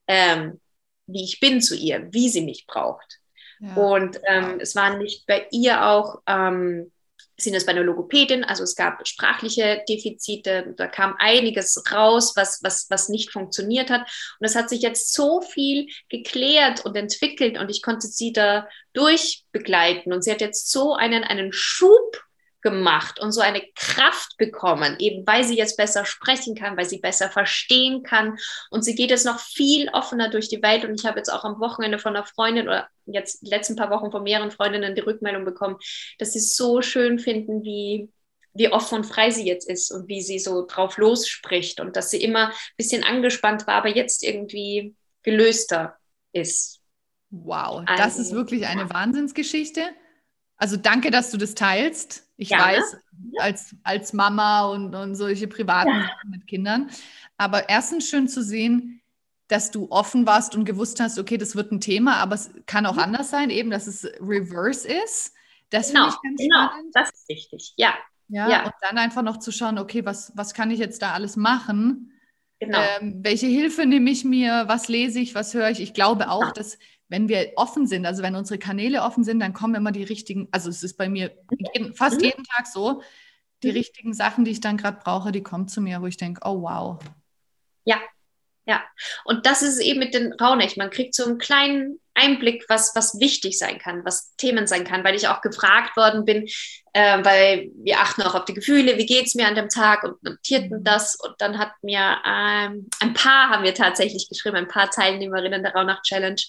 [0.06, 0.61] ähm,
[1.06, 3.18] wie ich bin zu ihr, wie sie mich braucht.
[3.61, 3.74] Ja.
[3.74, 6.92] Und ähm, es war nicht bei ihr auch, ähm,
[7.40, 12.62] sind es bei einer Logopädin, also es gab sprachliche Defizite, da kam einiges raus, was,
[12.62, 14.03] was, was nicht funktioniert hat.
[14.40, 18.68] Und es hat sich jetzt so viel geklärt und entwickelt und ich konnte sie da
[18.92, 20.12] durchbegleiten.
[20.12, 22.20] Und sie hat jetzt so einen, einen Schub
[22.60, 26.98] gemacht und so eine Kraft bekommen, eben weil sie jetzt besser sprechen kann, weil sie
[26.98, 28.36] besser verstehen kann.
[28.70, 30.84] Und sie geht jetzt noch viel offener durch die Welt.
[30.84, 33.90] Und ich habe jetzt auch am Wochenende von einer Freundin oder jetzt die letzten paar
[33.90, 35.76] Wochen von mehreren Freundinnen die Rückmeldung bekommen,
[36.18, 38.10] dass sie es so schön finden, wie,
[38.54, 42.10] wie offen und frei sie jetzt ist und wie sie so drauf losspricht und dass
[42.10, 45.96] sie immer ein bisschen angespannt war, aber jetzt irgendwie gelöster
[46.32, 46.80] ist.
[47.30, 48.90] Wow, das Also, ist wirklich eine ja.
[48.90, 49.82] Wahnsinnsgeschichte.
[50.58, 52.28] Also danke, dass du das teilst.
[52.36, 52.64] Ich Gerne.
[52.64, 52.96] weiß,
[53.38, 56.02] als, als Mama und, und solche privaten Ja.
[56.02, 56.90] Sachen mit Kindern.
[57.36, 59.00] Aber erstens schön zu sehen,
[59.48, 62.84] dass du offen warst und gewusst hast, okay, das wird ein Thema, aber es kann
[62.86, 65.32] auch anders sein, eben, dass es reverse ist.
[65.70, 66.90] Das Genau, finde ich ganz genau, spannend.
[66.94, 67.72] das ist wichtig.
[67.76, 67.94] Ja,
[68.28, 68.64] Ja, ja.
[68.66, 72.12] und dann einfach noch zu schauen, okay, was, was kann ich jetzt da alles machen?
[72.60, 72.78] genau.
[73.00, 74.64] Ähm, welche Hilfe nehme ich mir?
[74.66, 75.34] Was lese ich?
[75.34, 75.80] Was höre ich?
[75.80, 76.50] Ich glaube auch, Ja.
[76.52, 76.76] dass
[77.08, 80.48] wenn wir offen sind, also wenn unsere Kanäle offen sind, dann kommen immer die richtigen,
[80.52, 81.32] also es ist bei mir
[81.74, 82.24] jeden, fast Mhm.
[82.24, 83.02] jeden Tag so,
[83.62, 83.76] die Mhm.
[83.76, 86.62] richtigen Sachen, die ich dann gerade brauche, die kommen zu mir, wo ich denke, oh
[86.62, 86.98] wow.
[87.84, 87.98] Ja,
[88.66, 88.82] ja.
[89.24, 90.80] Und das ist eben mit den Rauhnächten.
[90.82, 95.04] Man kriegt so einen kleinen Einblick, was, was wichtig sein kann, was Themen sein kann,
[95.04, 96.46] weil ich auch gefragt worden bin,
[96.92, 100.02] äh, weil wir achten auch auf die Gefühle, wie geht es mir an dem Tag
[100.04, 100.84] und notierten Mhm.
[100.84, 101.16] das.
[101.16, 105.74] Und dann hat mir ähm, ein paar, haben wir tatsächlich geschrieben, ein paar Teilnehmerinnen der
[105.74, 106.42] Rauhnacht-Challenge,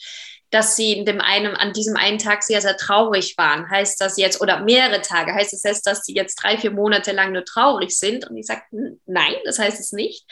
[0.52, 3.70] dass sie in dem einen, an diesem einen Tag sehr, sehr traurig waren.
[3.70, 7.12] Heißt das jetzt, oder mehrere Tage, heißt es jetzt, dass sie jetzt drei, vier Monate
[7.12, 8.28] lang nur traurig sind?
[8.28, 10.26] Und ich sagte, nein, das heißt es nicht.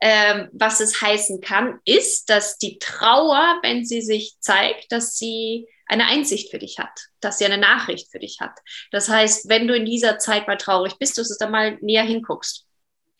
[0.00, 5.66] Ähm, was es heißen kann, ist, dass die Trauer, wenn sie sich zeigt, dass sie
[5.86, 8.52] eine Einsicht für dich hat, dass sie eine Nachricht für dich hat.
[8.92, 12.04] Das heißt, wenn du in dieser Zeit mal traurig bist, dass du da mal näher
[12.04, 12.67] hinguckst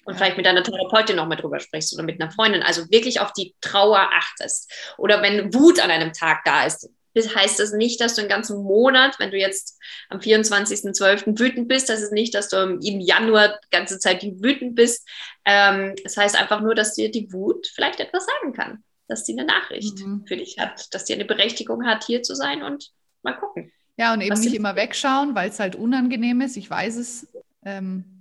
[0.09, 0.21] und Ja.
[0.21, 3.35] vielleicht mit deiner Therapeutin noch mal drüber sprichst oder mit einer Freundin, also wirklich auf
[3.35, 4.73] die Trauer achtest.
[4.97, 8.63] Oder wenn Wut an einem Tag da ist, heißt das nicht, dass du den ganzen
[8.63, 11.39] Monat, wenn du jetzt am 24.12.
[11.39, 15.07] wütend bist, das ist nicht, dass du im Januar die ganze Zeit wütend bist.
[15.45, 19.33] Ähm, das heißt einfach nur, dass dir die Wut vielleicht etwas sagen kann, dass sie
[19.33, 20.25] eine Nachricht mhm.
[20.27, 22.93] für dich hat, dass sie eine Berechtigung hat, hier zu sein und
[23.23, 23.73] mal gucken.
[23.99, 26.57] Ja, und eben nicht immer wegschauen, weil es halt unangenehm ist.
[26.57, 27.27] Ich weiß es.
[27.65, 28.18] Ähm,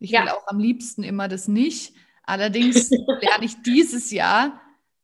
[0.00, 0.22] ich ja.
[0.22, 1.94] will auch am liebsten immer das nicht.
[2.24, 4.60] Allerdings lerne ich dieses Jahr,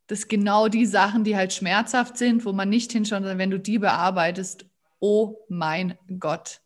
[0.07, 3.59] dass genau die Sachen, die halt schmerzhaft sind, wo man nicht hinschaut, sondern wenn du
[3.59, 4.65] die bearbeitest,
[4.99, 6.61] oh mein Gott,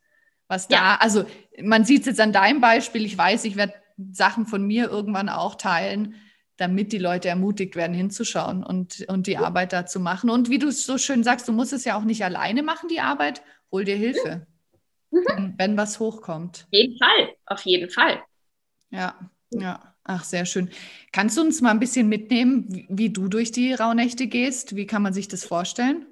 [0.48, 0.98] was da, ja.
[1.00, 1.26] also
[1.62, 3.74] man sieht es jetzt an deinem Beispiel, ich weiß, ich werde
[4.12, 6.16] Sachen von mir irgendwann auch teilen,
[6.58, 10.30] damit die Leute ermutigt werden, hinzuschauen und, und die Arbeit da zu machen.
[10.30, 13.00] Und wie du so schön sagst, du musst es ja auch nicht alleine machen, die
[13.00, 13.42] Arbeit,
[13.72, 14.46] hol dir Hilfe.
[15.12, 16.66] Wenn, wenn was hochkommt.
[16.66, 18.22] Auf jeden Fall, auf jeden Fall.
[18.90, 19.20] Ja,
[19.52, 19.92] ja.
[20.04, 20.72] Ach, sehr schön.
[21.12, 24.76] Kannst du uns mal ein bisschen mitnehmen, wie, wie du durch die Rauhnächte gehst?
[24.76, 26.08] Wie kann man sich das vorstellen?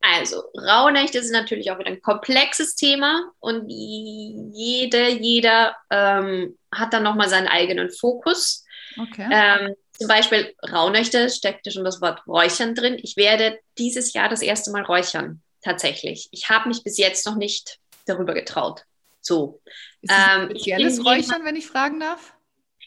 [0.00, 7.02] Also, Rauhnächte sind natürlich auch wieder ein komplexes Thema und jede, jeder ähm, hat dann
[7.02, 8.64] nochmal seinen eigenen Fokus.
[9.00, 9.28] Okay.
[9.32, 12.98] Ähm, zum Beispiel Rauhnächte steckt ja schon das Wort Räuchern drin.
[13.02, 16.28] Ich werde dieses Jahr das erste Mal räuchern, tatsächlich.
[16.32, 18.84] Ich habe mich bis jetzt noch nicht darüber getraut.
[19.20, 19.60] So.
[20.00, 22.34] Ist das ähm, spezielles Räuchern, wenn ich fragen darf?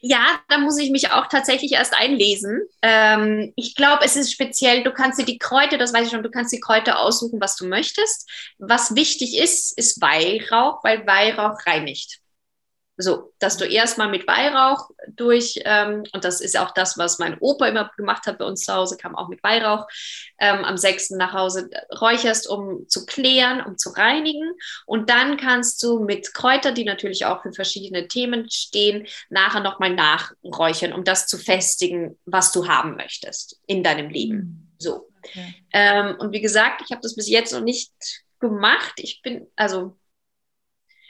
[0.01, 2.61] Ja, da muss ich mich auch tatsächlich erst einlesen.
[2.83, 6.23] Ähm, ich glaube, es ist speziell, du kannst dir die Kräuter, das weiß ich schon,
[6.23, 8.29] du kannst die Kräuter aussuchen, was du möchtest.
[8.59, 12.19] Was wichtig ist, ist Weihrauch, weil Weihrauch reinigt.
[12.99, 17.37] So, dass du erstmal mit Weihrauch durch, ähm, und das ist auch das, was mein
[17.39, 19.85] Opa immer gemacht hat bei uns zu Hause, kam auch mit Weihrauch,
[20.39, 21.11] ähm, am 6.
[21.11, 21.69] nach Hause
[22.01, 24.51] räucherst, um zu klären, um zu reinigen.
[24.87, 29.93] Und dann kannst du mit Kräutern, die natürlich auch für verschiedene Themen stehen, nachher nochmal
[29.93, 34.37] nachräuchern, um das zu festigen, was du haben möchtest in deinem Leben.
[34.37, 34.67] Mhm.
[34.79, 35.07] So.
[35.23, 35.55] Okay.
[35.71, 37.91] Ähm, und wie gesagt, ich habe das bis jetzt noch nicht
[38.39, 38.93] gemacht.
[38.97, 39.97] Ich bin, also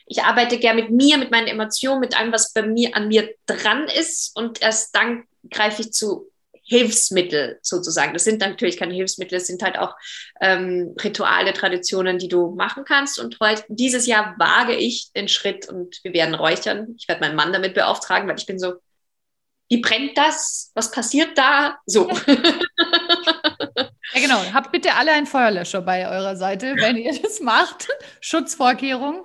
[0.08, 3.36] ich arbeite gern mit mir, mit meinen Emotionen, mit allem, was bei mir an mir
[3.46, 4.36] dran ist.
[4.36, 6.32] Und erst dann greife ich zu
[6.64, 8.14] Hilfsmittel sozusagen.
[8.14, 9.96] Das sind natürlich keine Hilfsmittel, es sind halt auch
[10.42, 13.20] ähm, Rituale, Traditionen, die du machen kannst.
[13.20, 16.96] Und heute, dieses Jahr wage ich den Schritt und wir werden räuchern.
[16.98, 18.76] Ich werde meinen Mann damit beauftragen, weil ich bin so,
[19.70, 20.72] wie brennt das?
[20.76, 21.78] Was passiert da?
[21.86, 22.10] So.
[22.10, 22.26] Ja,
[24.22, 24.42] genau.
[24.54, 27.88] Habt bitte alle einen Feuerlöscher bei eurer Seite, wenn ihr das macht.
[28.22, 29.22] Schutzvorkehrungen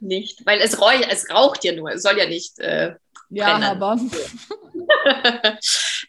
[0.00, 2.94] nicht, weil es, räuch, es raucht ja nur, es soll ja nicht äh,
[3.30, 3.64] ja, brennen.
[3.64, 3.98] aber.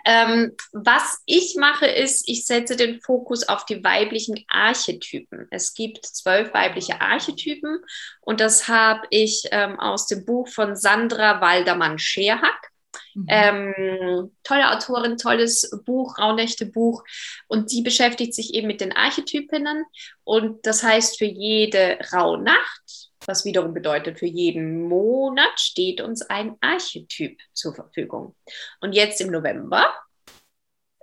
[0.06, 5.47] ähm, was ich mache, ist, ich setze den Fokus auf die weiblichen Archetypen.
[5.52, 7.80] Es gibt zwölf weibliche Archetypen
[8.21, 12.69] und das habe ich ähm, aus dem Buch von Sandra Waldermann-Scherhack.
[13.13, 13.25] Mhm.
[13.28, 17.04] Ähm, tolle Autorin, tolles Buch, Rauhnächte Buch.
[17.47, 19.84] Und die beschäftigt sich eben mit den Archetypinnen.
[20.23, 22.88] Und das heißt, für jede Rauhnacht
[23.25, 28.36] was wiederum bedeutet, für jeden Monat steht uns ein Archetyp zur Verfügung.
[28.82, 29.93] Und jetzt im November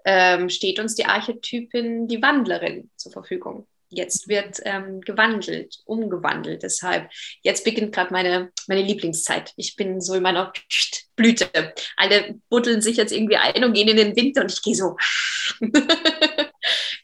[0.05, 3.67] ähm, steht uns die Archetypin, die Wandlerin zur Verfügung.
[3.89, 6.63] Jetzt wird ähm, gewandelt, umgewandelt.
[6.63, 7.09] Deshalb,
[7.43, 9.53] jetzt beginnt gerade meine, meine Lieblingszeit.
[9.57, 10.53] Ich bin so in meiner
[11.17, 11.49] Blüte.
[11.97, 14.97] Alle buddeln sich jetzt irgendwie ein und gehen in den Winter und ich gehe so.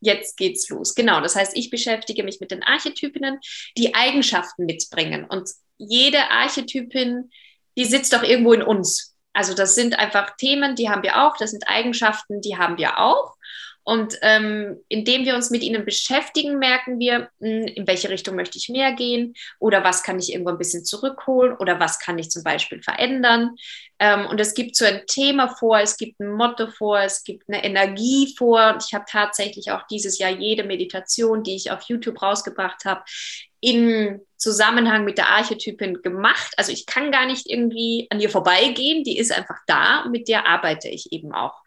[0.03, 0.95] jetzt geht's los.
[0.95, 3.39] Genau, das heißt, ich beschäftige mich mit den Archetypinnen,
[3.79, 5.25] die Eigenschaften mitbringen.
[5.25, 7.31] Und jede Archetypin,
[7.77, 9.17] die sitzt doch irgendwo in uns.
[9.33, 12.99] Also das sind einfach Themen, die haben wir auch, das sind Eigenschaften, die haben wir
[12.99, 13.37] auch.
[13.85, 18.37] Und ähm, indem wir uns mit ihnen beschäftigen, merken wir, mh, hm, in welche Richtung
[18.37, 22.19] möchte ich mehr gehen oder was kann ich irgendwo ein bisschen zurückholen oder was kann
[22.19, 23.57] ich zum Beispiel verändern.
[23.99, 27.49] Ähm, und es gibt so ein Thema vor, es gibt ein Motto vor, es gibt
[27.49, 28.79] eine Energie vor.
[28.85, 33.03] Ich habe tatsächlich auch dieses Jahr jede Meditation, die ich auf YouTube rausgebracht habe,
[33.61, 36.53] in Zusammenhang mit der Archetypin gemacht.
[36.57, 40.27] Also ich kann gar nicht irgendwie an ihr vorbeigehen, die ist einfach da und mit
[40.29, 41.62] der arbeite ich eben auch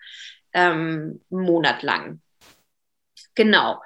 [0.56, 2.22] ähm, Monat lang.
[3.36, 3.82] Genau.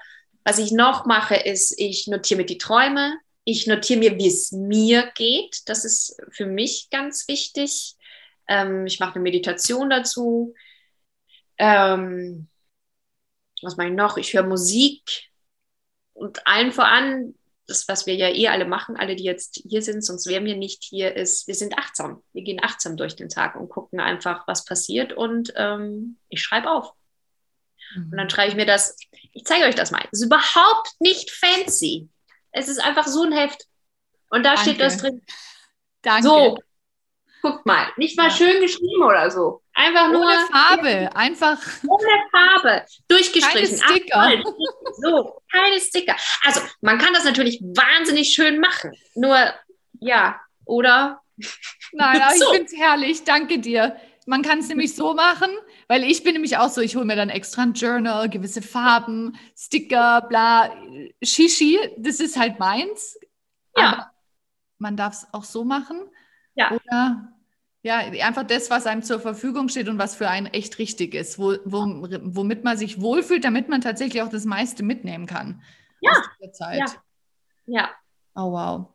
[0.45, 3.19] Was ich noch mache, ist, ich notiere mir die Träume.
[3.43, 5.67] Ich notiere mir, wie es mir geht.
[5.67, 7.95] Das ist für mich ganz wichtig.
[8.47, 10.53] Ähm, ich mache eine Meditation dazu.
[11.57, 12.47] Ähm,
[13.61, 14.17] was mache ich noch?
[14.17, 15.01] Ich höre Musik.
[16.13, 17.33] Und allen voran
[17.69, 20.55] das, was wir ja eh alle machen, alle, die jetzt hier sind, sonst wären wir
[20.55, 22.23] nicht hier, ist, wir sind achtsam.
[22.33, 26.69] Wir gehen achtsam durch den Tag und gucken einfach, was passiert und ähm, ich schreibe
[26.69, 26.93] auf.
[27.95, 28.03] Mhm.
[28.11, 28.29] Und dann mhm.
[28.29, 28.95] schreibe ich mir das,
[29.33, 30.03] ich zeige euch das mal.
[30.11, 32.09] Es ist überhaupt nicht fancy.
[32.51, 33.65] Es ist einfach so ein Heft.
[34.29, 34.61] Und da Danke.
[34.61, 35.21] steht das drin.
[36.01, 36.27] Danke.
[36.27, 36.57] So,
[37.41, 37.87] guckt mal.
[37.97, 39.61] Nicht mal schön geschrieben oder so.
[39.73, 40.21] Einfach nur.
[40.21, 41.59] Ohne Farbe, einfach.
[41.87, 42.85] Ohne Farbe.
[43.07, 43.79] Durchgestrichen.
[43.79, 44.15] Keine Sticker.
[44.17, 46.15] Ach, so, keine Sticker.
[46.43, 48.91] Also, man kann das natürlich wahnsinnig schön machen.
[49.15, 49.37] Nur,
[49.99, 51.21] ja, oder?
[51.93, 52.45] Nein, aber so.
[52.45, 53.23] ich finde es herrlich.
[53.23, 53.95] Danke dir.
[54.25, 55.49] Man kann es nämlich so machen,
[55.87, 59.35] weil ich bin nämlich auch so, ich hole mir dann extra ein Journal, gewisse Farben,
[59.57, 60.71] Sticker, bla,
[61.23, 63.17] Shishi, das ist halt meins.
[63.75, 63.87] Ja.
[63.87, 64.11] Aber
[64.77, 66.01] man darf es auch so machen.
[66.55, 66.71] Ja.
[66.71, 67.33] Oder
[67.81, 71.39] ja, einfach das, was einem zur Verfügung steht und was für einen echt richtig ist,
[71.39, 71.85] wo, wo,
[72.23, 75.61] womit man sich wohlfühlt, damit man tatsächlich auch das meiste mitnehmen kann.
[76.01, 76.11] Ja.
[76.11, 76.79] Aus dieser Zeit.
[76.79, 77.81] Ja.
[77.81, 77.89] ja.
[78.35, 78.87] Oh, wow.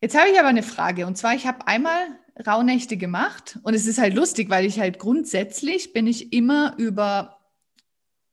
[0.00, 1.06] Jetzt habe ich aber eine Frage.
[1.06, 4.98] Und zwar, ich habe einmal Rauhnächte gemacht und es ist halt lustig, weil ich halt
[4.98, 7.38] grundsätzlich bin ich immer über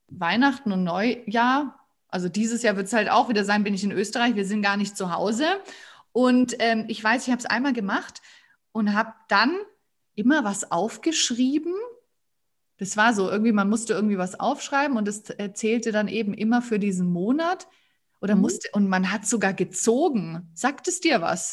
[0.09, 3.91] Weihnachten und Neujahr, also dieses Jahr wird es halt auch wieder sein, bin ich in
[3.91, 5.45] Österreich, wir sind gar nicht zu Hause.
[6.11, 8.21] Und ähm, ich weiß, ich habe es einmal gemacht
[8.73, 9.57] und habe dann
[10.15, 11.73] immer was aufgeschrieben.
[12.77, 16.61] Das war so, irgendwie, man musste irgendwie was aufschreiben und das zählte dann eben immer
[16.61, 17.67] für diesen Monat.
[18.19, 18.41] Oder mhm.
[18.41, 20.49] musste, und man hat sogar gezogen.
[20.53, 21.51] Sagt es dir was?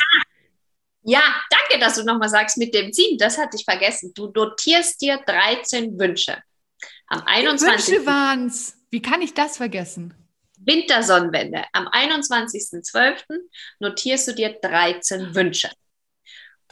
[1.02, 3.18] Ja, danke, dass du nochmal sagst mit dem Ziehen.
[3.18, 4.12] Das hatte ich vergessen.
[4.14, 6.42] Du notierst dir 13 Wünsche.
[7.06, 7.94] Am 21.
[7.94, 8.76] Wünsche waren es.
[8.90, 10.14] Wie kann ich das vergessen?
[10.58, 11.64] Wintersonnenwende.
[11.72, 13.24] Am 21.12.
[13.78, 15.70] notierst du dir 13 Wünsche.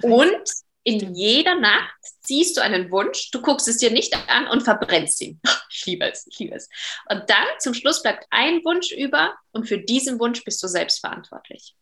[0.03, 0.43] Und
[0.85, 5.21] in jeder Nacht siehst du einen Wunsch, du guckst es dir nicht an und verbrennst
[5.21, 5.41] ihn.
[5.71, 6.69] Ich liebe es, ich liebe es.
[7.09, 10.99] Und dann zum Schluss bleibt ein Wunsch über und für diesen Wunsch bist du selbst
[10.99, 11.77] verantwortlich.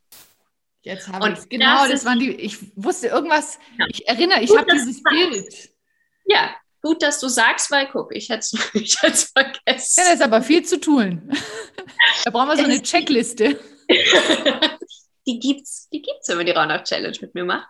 [0.82, 1.48] Jetzt habe ich es.
[1.48, 3.86] Genau, das, das waren die, ich wusste irgendwas, ja.
[3.88, 5.70] ich erinnere, ich habe dieses Bild.
[6.26, 10.00] Ja, gut, dass du sagst, weil guck, ich hätte es ich vergessen.
[10.00, 11.32] Ja, da ist aber viel zu tun.
[12.24, 13.58] da brauchen wir so eine Checkliste.
[15.26, 17.68] Die gibt's, die gibt's, wenn man die Raunacht-Challenge mit mir macht.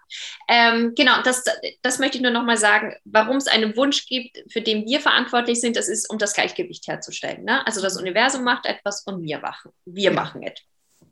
[0.48, 1.44] Ähm, genau, das,
[1.82, 5.60] das möchte ich nur nochmal sagen, warum es einen Wunsch gibt, für den wir verantwortlich
[5.60, 7.44] sind, das ist, um das Gleichgewicht herzustellen.
[7.44, 7.66] Ne?
[7.66, 9.72] Also das Universum macht etwas und wir machen.
[9.84, 10.66] Wir machen etwas.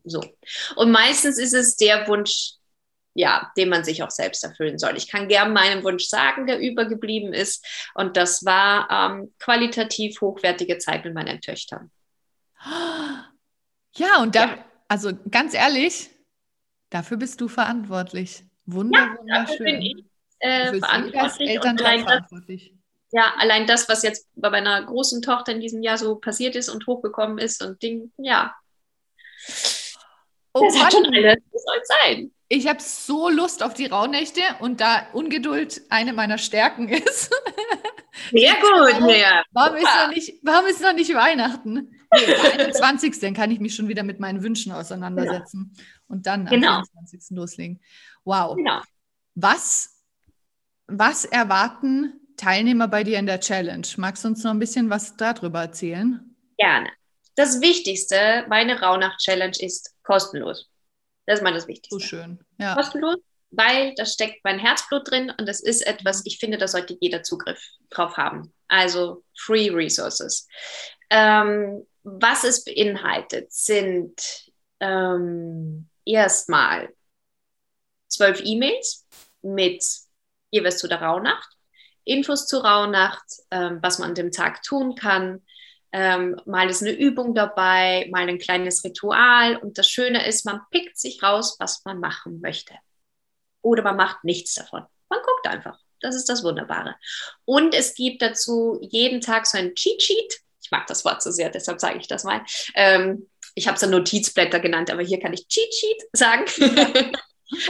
[0.05, 0.23] So.
[0.77, 2.55] Und meistens ist es der Wunsch,
[3.15, 4.97] ja, den man sich auch selbst erfüllen soll.
[4.97, 7.65] Ich kann gern meinen Wunsch sagen, der übergeblieben ist.
[7.95, 11.91] Und das war ähm, qualitativ hochwertige Zeit mit meinen Töchtern.
[13.97, 14.65] Ja, und da, ja.
[14.89, 16.11] also ganz ehrlich,
[16.95, 18.45] Dafür bist du verantwortlich.
[18.67, 19.65] Wunder, ja, wunderschön.
[19.65, 20.05] Bin ich,
[20.39, 21.51] äh, verantwortlich.
[21.51, 22.73] Elterntag verantwortlich.
[23.11, 26.69] ja, allein das, was jetzt bei meiner großen Tochter in diesem Jahr so passiert ist
[26.69, 28.55] und hochgekommen ist und Ding, ja.
[30.53, 31.39] Oh, das hat schon alles.
[31.53, 32.31] Das soll sein.
[32.47, 37.35] Ich habe so Lust auf die Rauhnächte und da Ungeduld eine meiner Stärken ist.
[38.31, 39.43] Sehr gut, ja.
[39.51, 41.91] Warum ist, noch nicht, warum ist noch nicht Weihnachten?
[42.15, 43.19] Nee, der 21.
[43.19, 45.73] Dann kann ich mich schon wieder mit meinen Wünschen auseinandersetzen.
[45.77, 46.79] Ja und dann genau.
[46.79, 47.37] am 24.
[47.37, 47.81] loslegen.
[48.25, 48.57] Wow.
[48.57, 48.81] Genau.
[49.35, 50.03] Was,
[50.87, 53.87] was erwarten Teilnehmer bei dir in der Challenge?
[53.97, 56.37] Magst du uns noch ein bisschen was darüber erzählen?
[56.59, 56.91] Gerne.
[57.37, 60.71] Das Wichtigste, meine Rauhnacht-Challenge ist kostenlos.
[61.27, 61.95] Das ist mal das Wichtigste.
[61.95, 62.39] So schön.
[62.59, 62.75] Ja.
[62.75, 63.17] Kostenlos,
[63.51, 67.23] weil da steckt mein Herzblut drin und das ist etwas, ich finde, da sollte jeder
[67.23, 68.53] Zugriff drauf haben.
[68.69, 70.47] Also Free Resources.
[71.11, 74.21] Ähm, was es beinhaltet, sind
[74.81, 76.93] ähm, erstmal
[78.09, 79.07] zwölf E-Mails
[79.43, 79.85] mit
[80.51, 81.49] jeweils zu der Rauhnacht,
[82.05, 85.43] Infos zur Rauhnacht, ähm, was man an dem Tag tun kann.
[85.93, 89.57] Ähm, mal ist eine Übung dabei, mal ein kleines Ritual.
[89.57, 92.75] Und das Schöne ist, man pickt sich raus, was man machen möchte.
[93.63, 94.85] Oder man macht nichts davon.
[95.09, 95.79] Man guckt einfach.
[96.01, 96.97] Das ist das Wunderbare.
[97.47, 100.41] Und es gibt dazu jeden Tag so ein Cheat Sheet.
[100.61, 102.45] Ich mag das Wort so sehr, deshalb sage ich das mal.
[102.75, 106.45] Ähm, ich habe es dann Notizblätter genannt, aber hier kann ich Cheat Sheet sagen.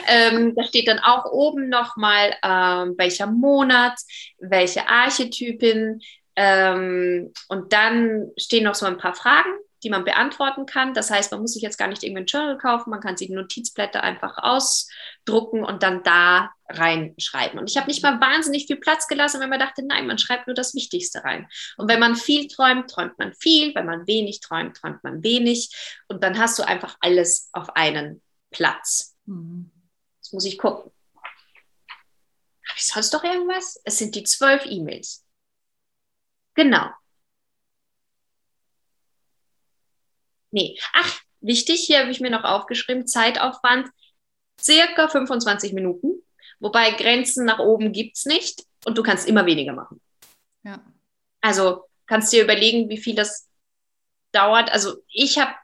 [0.09, 3.99] ähm, da steht dann auch oben nochmal, ähm, welcher Monat,
[4.39, 6.01] welche Archetypin.
[6.37, 9.51] Ähm, und dann stehen noch so ein paar Fragen,
[9.83, 10.95] die man beantworten kann.
[10.95, 14.03] Das heißt, man muss sich jetzt gar nicht irgendein Journal kaufen, man kann sich Notizblätter
[14.03, 14.39] einfach
[15.25, 17.59] ausdrucken und dann da reinschreiben.
[17.59, 20.47] Und ich habe nicht mal wahnsinnig viel Platz gelassen, wenn man dachte, nein, man schreibt
[20.47, 21.49] nur das Wichtigste rein.
[21.77, 25.75] Und wenn man viel träumt, träumt man viel, wenn man wenig träumt, träumt man wenig.
[26.09, 29.17] Und dann hast du einfach alles auf einen Platz.
[29.27, 29.71] Mhm.
[30.17, 30.91] Jetzt muss ich gucken.
[32.69, 33.81] Habe ich sonst doch irgendwas?
[33.85, 35.25] Es sind die zwölf E-Mails.
[36.55, 36.89] Genau.
[40.51, 40.79] Nee.
[40.93, 43.91] Ach, wichtig, hier habe ich mir noch aufgeschrieben, Zeitaufwand
[44.61, 46.23] circa 25 Minuten.
[46.61, 50.01] Wobei Grenzen nach oben gibt es nicht und du kannst immer weniger machen.
[50.63, 50.83] Ja.
[51.41, 53.49] Also kannst dir überlegen, wie viel das
[54.33, 54.73] dauert.
[54.73, 55.55] Also ich habe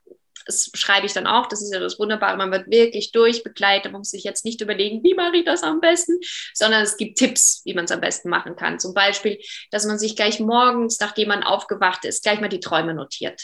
[0.46, 4.00] das schreibe ich dann auch, das ist ja das Wunderbare, man wird wirklich durchbegleitet, man
[4.00, 6.18] muss sich jetzt nicht überlegen, wie mache ich das am besten,
[6.54, 8.78] sondern es gibt Tipps, wie man es am besten machen kann.
[8.78, 9.38] Zum Beispiel,
[9.70, 13.40] dass man sich gleich morgens, nachdem man aufgewacht ist, gleich mal die Träume notiert.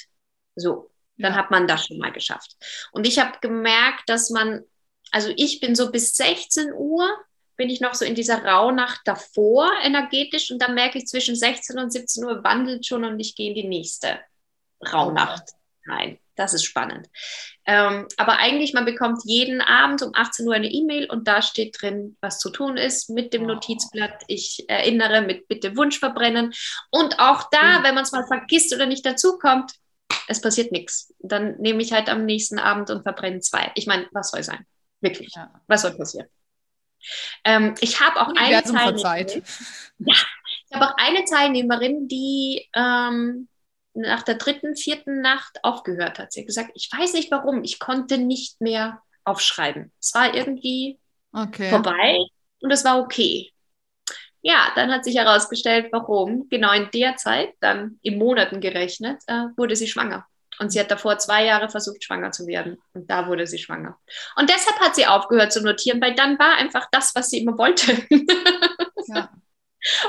[0.57, 1.39] So, dann ja.
[1.39, 2.57] hat man das schon mal geschafft.
[2.93, 4.65] Und ich habe gemerkt, dass man,
[5.13, 7.09] also ich bin so bis 16 Uhr,
[7.57, 11.79] bin ich noch so in dieser Rauhnacht davor energetisch und dann merke ich zwischen 16
[11.79, 14.21] und 17 Uhr wandelt schon und ich gehe in die nächste
[14.93, 15.51] Rauhnacht
[15.87, 16.19] rein.
[16.37, 17.09] Das ist spannend.
[17.65, 21.81] Ähm, aber eigentlich, man bekommt jeden Abend um 18 Uhr eine E-Mail und da steht
[21.81, 24.23] drin, was zu tun ist mit dem Notizblatt.
[24.27, 26.53] Ich erinnere mit bitte Wunsch verbrennen.
[26.91, 27.85] Und auch da, mhm.
[27.85, 29.73] wenn man es mal vergisst oder nicht dazukommt,
[30.29, 31.15] es passiert nichts.
[31.21, 33.73] Dann nehme ich halt am nächsten Abend und verbrenne zwei.
[33.75, 34.67] Ich meine, was soll sein?
[35.01, 35.35] Wirklich.
[35.35, 35.51] Ja.
[35.67, 36.29] Was soll passieren?
[37.45, 39.43] Ähm, ich habe auch eine Teilnehmerin.
[39.99, 40.15] Ja,
[40.69, 43.49] ich habe auch eine Teilnehmerin, die ähm,
[43.95, 46.33] nach der dritten, vierten Nacht aufgehört hat.
[46.33, 49.93] Sie hat gesagt, ich weiß nicht warum, ich konnte nicht mehr aufschreiben.
[50.01, 50.99] Es war irgendwie
[51.33, 51.71] okay.
[51.71, 52.19] vorbei
[52.61, 53.53] und es war okay.
[54.43, 56.49] Ja, dann hat sich herausgestellt, warum.
[56.49, 60.27] Genau in der Zeit, dann in Monaten gerechnet, äh, wurde sie schwanger.
[60.59, 62.79] Und sie hat davor zwei Jahre versucht, schwanger zu werden.
[62.95, 63.99] Und da wurde sie schwanger.
[64.37, 67.59] Und deshalb hat sie aufgehört zu notieren, weil dann war einfach das, was sie immer
[67.59, 68.07] wollte.
[69.09, 69.31] Ja.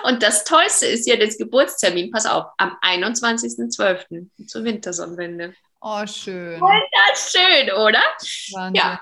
[0.03, 4.47] Und das Tollste ist ja das Geburtstermin, pass auf, am 21.12.
[4.47, 5.53] zur Wintersonnenwende.
[5.81, 6.59] Oh, schön.
[6.59, 8.01] Und das schön, oder?
[8.53, 8.75] Wahnsinn.
[8.75, 9.01] Ja.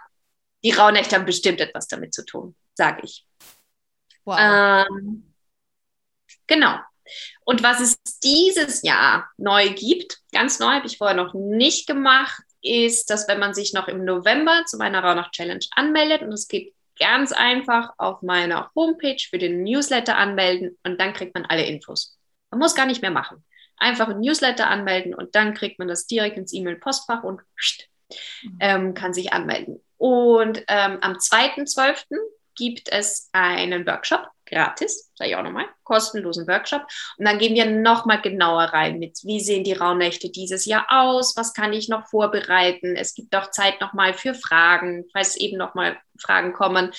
[0.64, 3.26] Die Rauhnächte haben bestimmt etwas damit zu tun, sage ich.
[4.26, 4.38] Wow.
[4.40, 5.34] Ähm,
[6.48, 6.80] genau.
[7.44, 12.42] Und was es dieses Jahr neu gibt, ganz neu, habe ich vorher noch nicht gemacht,
[12.62, 16.74] ist, dass wenn man sich noch im November zu meiner Rauhnacht-Challenge anmeldet, und es geht
[17.00, 22.18] ganz einfach auf meiner Homepage für den Newsletter anmelden und dann kriegt man alle Infos.
[22.52, 23.44] Man muss gar nicht mehr machen.
[23.78, 27.42] Einfach ein Newsletter anmelden und dann kriegt man das direkt ins E-Mail-Postfach und
[28.44, 28.58] mhm.
[28.62, 29.82] ähm, kann sich anmelden.
[29.98, 32.06] Und ähm, am 2.12.
[32.56, 36.86] gibt es einen Workshop gratis, sage ich auch nochmal, kostenlosen Workshop.
[37.18, 41.36] Und dann gehen wir nochmal genauer rein mit, wie sehen die Rauhnächte dieses Jahr aus,
[41.36, 42.96] was kann ich noch vorbereiten.
[42.96, 46.92] Es gibt auch Zeit nochmal für Fragen, falls eben nochmal Fragen kommen.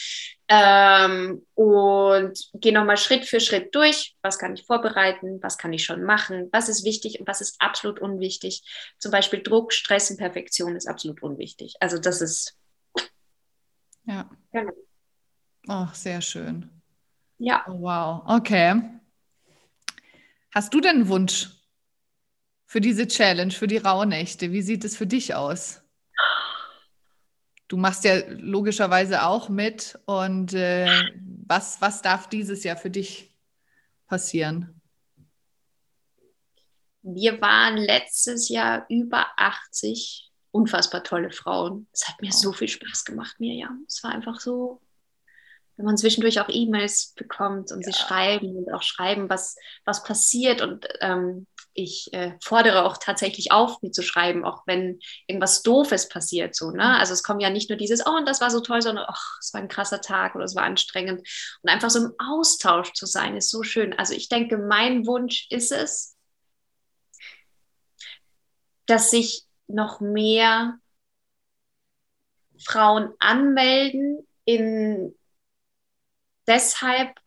[0.49, 5.85] Ähm, und gehe nochmal Schritt für Schritt durch, was kann ich vorbereiten, was kann ich
[5.85, 8.63] schon machen, was ist wichtig und was ist absolut unwichtig.
[8.99, 11.75] Zum Beispiel Druck, Stress und Perfektion ist absolut unwichtig.
[11.81, 12.57] Also das ist...
[14.05, 14.31] Ja.
[14.53, 14.73] Genau.
[15.67, 16.76] Ach, sehr schön.
[17.39, 17.65] Ja.
[17.69, 18.83] Oh, wow, okay.
[20.55, 21.51] Hast du denn einen Wunsch
[22.65, 24.53] für diese Challenge, für die Rauhnächte?
[24.53, 25.83] Wie sieht es für dich aus?
[27.69, 29.99] Du machst ja logischerweise auch mit.
[30.07, 30.89] Und äh,
[31.47, 33.35] was, was darf dieses Jahr für dich
[34.07, 34.81] passieren?
[37.03, 41.87] Wir waren letztes Jahr über 80 unfassbar tolle Frauen.
[41.93, 43.85] Es hat mir so viel Spaß gemacht, Mirjam.
[43.87, 44.81] Es war einfach so
[45.77, 47.93] wenn man zwischendurch auch E-Mails bekommt und ja.
[47.93, 50.63] sie schreiben und auch schreiben, was, was passiert.
[50.63, 56.09] Und ähm, ich äh, fordere auch tatsächlich auf, mir zu schreiben, auch wenn irgendwas Doofes
[56.09, 56.55] passiert.
[56.55, 56.85] So, ne?
[56.85, 57.01] Mhm.
[57.01, 59.39] Also es kommt ja nicht nur dieses, oh, und das war so toll, sondern, ach,
[59.41, 61.29] es war ein krasser Tag oder es war anstrengend.
[61.63, 63.93] Und einfach so im Austausch zu sein, ist so schön.
[63.99, 66.17] Also ich denke, mein Wunsch ist es,
[68.87, 70.79] dass sich noch mehr
[72.65, 75.16] Frauen anmelden in
[76.47, 77.19] deshalb,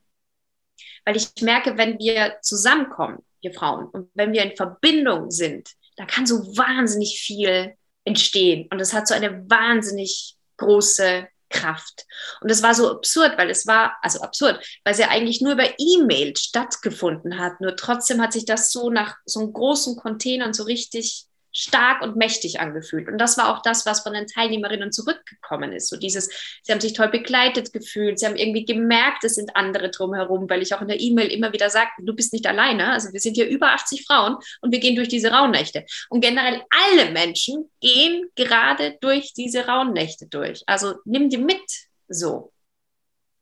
[1.05, 6.05] weil ich merke, wenn wir zusammenkommen, wir Frauen, und wenn wir in Verbindung sind, da
[6.05, 8.67] kann so wahnsinnig viel entstehen.
[8.71, 12.05] Und es hat so eine wahnsinnig große Kraft.
[12.41, 15.53] Und es war so absurd, weil es war, also absurd, weil es ja eigentlich nur
[15.53, 17.59] über E-Mail stattgefunden hat.
[17.59, 22.15] Nur trotzdem hat sich das so nach so einem großen Containern so richtig stark und
[22.15, 23.07] mächtig angefühlt.
[23.07, 25.89] Und das war auch das, was von den Teilnehmerinnen zurückgekommen ist.
[25.89, 26.29] So dieses,
[26.63, 30.61] sie haben sich toll begleitet gefühlt, sie haben irgendwie gemerkt, es sind andere drumherum, weil
[30.61, 32.91] ich auch in der E-Mail immer wieder sagte, du bist nicht alleine.
[32.91, 35.85] Also wir sind hier über 80 Frauen und wir gehen durch diese Rauhnächte.
[36.09, 40.63] Und generell alle Menschen gehen gerade durch diese Rauhnächte durch.
[40.67, 41.61] Also nimm die mit
[42.07, 42.51] so.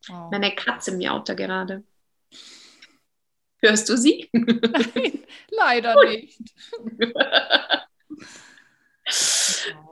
[0.10, 0.30] Oh.
[0.32, 1.84] Meine Katze miaut da gerade.
[3.60, 4.30] Hörst du sie?
[4.32, 6.40] Nein, leider nicht.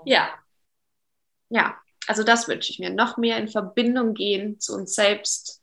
[0.06, 0.34] Ja.
[1.50, 1.78] Ja,
[2.08, 2.90] also das wünsche ich mir.
[2.90, 5.62] Noch mehr in Verbindung gehen zu uns selbst,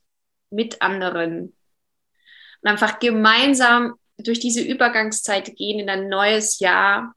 [0.51, 1.57] mit anderen.
[2.63, 7.15] Und einfach gemeinsam durch diese Übergangszeit gehen in ein neues Jahr.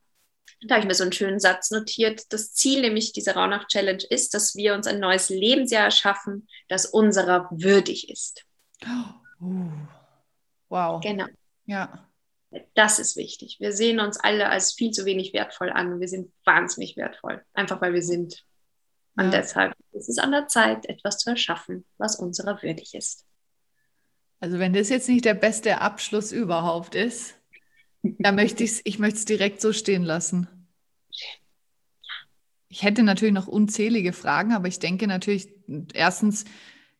[0.62, 2.24] Da habe ich mir so einen schönen Satz notiert.
[2.30, 7.48] Das Ziel nämlich dieser Rauhnacht-Challenge ist, dass wir uns ein neues Lebensjahr erschaffen, das unserer
[7.52, 8.46] würdig ist.
[8.84, 9.46] Oh.
[10.68, 11.00] Wow.
[11.00, 11.28] Genau.
[11.68, 12.08] Ja.
[12.74, 13.58] Das ist wichtig.
[13.60, 17.82] Wir sehen uns alle als viel zu wenig wertvoll an wir sind wahnsinnig wertvoll, einfach
[17.82, 18.46] weil wir sind.
[19.18, 19.42] Und ja.
[19.42, 23.26] deshalb ist es an der Zeit, etwas zu erschaffen, was unserer würdig ist.
[24.40, 27.36] Also wenn das jetzt nicht der beste Abschluss überhaupt ist,
[28.04, 30.48] dann möchte ich's, ich möchte es direkt so stehen lassen.
[32.68, 35.50] Ich hätte natürlich noch unzählige Fragen, aber ich denke natürlich,
[35.94, 36.46] erstens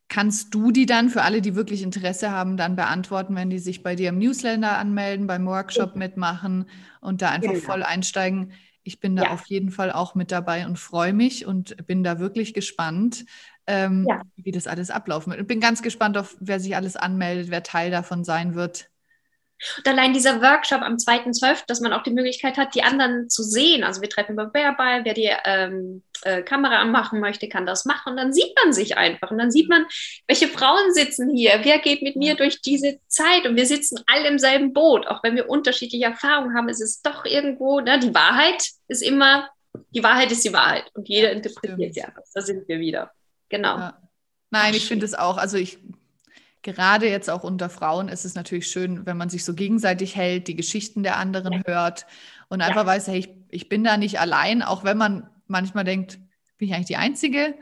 [0.08, 3.82] kannst du die dann für alle, die wirklich Interesse haben, dann beantworten, wenn die sich
[3.82, 6.66] bei dir im Newsletter anmelden, beim Workshop mitmachen
[7.00, 7.64] und da einfach genau.
[7.64, 8.52] voll einsteigen.
[8.82, 9.30] Ich bin da ja.
[9.32, 13.24] auf jeden Fall auch mit dabei und freue mich und bin da wirklich gespannt,
[13.66, 14.22] ähm, ja.
[14.36, 15.40] wie das alles ablaufen wird.
[15.40, 18.88] Ich bin ganz gespannt auf, wer sich alles anmeldet, wer Teil davon sein wird.
[19.78, 23.42] Und allein dieser Workshop am 2.12., dass man auch die Möglichkeit hat, die anderen zu
[23.42, 23.84] sehen.
[23.84, 28.10] Also wir treffen über Bärball, wer die ähm, äh, Kamera anmachen möchte, kann das machen.
[28.10, 29.30] Und dann sieht man sich einfach.
[29.30, 29.86] Und dann sieht man,
[30.26, 33.46] welche Frauen sitzen hier, wer geht mit mir durch diese Zeit.
[33.46, 35.06] Und wir sitzen alle im selben Boot.
[35.06, 39.48] Auch wenn wir unterschiedliche Erfahrungen haben, ist es doch irgendwo, ne, die Wahrheit ist immer,
[39.90, 40.90] die Wahrheit ist die Wahrheit.
[40.94, 42.30] Und jeder interpretiert sie anders.
[42.32, 43.10] Da sind wir wieder.
[43.48, 43.78] Genau.
[43.78, 43.98] Ja.
[44.50, 45.78] Nein, ich finde es auch, also ich
[46.72, 50.48] gerade jetzt auch unter Frauen ist es natürlich schön, wenn man sich so gegenseitig hält,
[50.48, 51.62] die Geschichten der anderen ja.
[51.64, 52.06] hört
[52.48, 52.86] und einfach ja.
[52.86, 56.18] weiß, hey, ich, ich bin da nicht allein, auch wenn man manchmal denkt,
[56.58, 57.54] bin ich eigentlich die Einzige,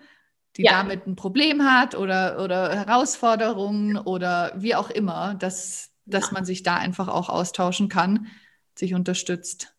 [0.56, 0.72] die ja.
[0.72, 6.62] damit ein Problem hat oder, oder Herausforderungen oder wie auch immer, dass, dass man sich
[6.62, 8.28] da einfach auch austauschen kann,
[8.74, 9.74] sich unterstützt.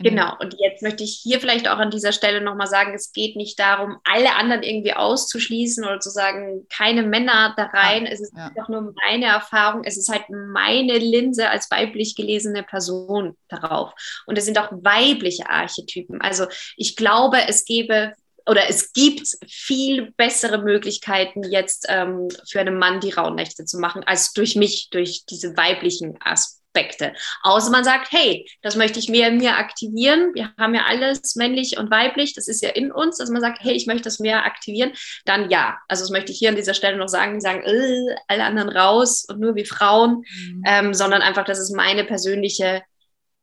[0.00, 3.36] Genau, und jetzt möchte ich hier vielleicht auch an dieser Stelle nochmal sagen, es geht
[3.36, 8.04] nicht darum, alle anderen irgendwie auszuschließen oder zu sagen, keine Männer da rein.
[8.04, 8.50] Ja, es ist ja.
[8.56, 13.92] doch nur meine Erfahrung, es ist halt meine Linse als weiblich gelesene Person darauf.
[14.26, 16.20] Und es sind auch weibliche Archetypen.
[16.20, 18.14] Also ich glaube, es gäbe
[18.46, 24.02] oder es gibt viel bessere Möglichkeiten jetzt ähm, für einen Mann die Rauhnächte zu machen,
[24.04, 26.63] als durch mich, durch diese weiblichen Aspekte.
[26.74, 27.12] Aspekte.
[27.42, 30.34] Außer man sagt, hey, das möchte ich mehr in mir aktivieren.
[30.34, 33.58] Wir haben ja alles männlich und weiblich, das ist ja in uns, dass man sagt,
[33.62, 34.92] hey, ich möchte das mehr aktivieren,
[35.24, 35.78] dann ja.
[35.88, 39.24] Also das möchte ich hier an dieser Stelle noch sagen, sagen, äh, alle anderen raus
[39.28, 40.62] und nur wie Frauen, mhm.
[40.66, 42.82] ähm, sondern einfach, dass es meine persönliche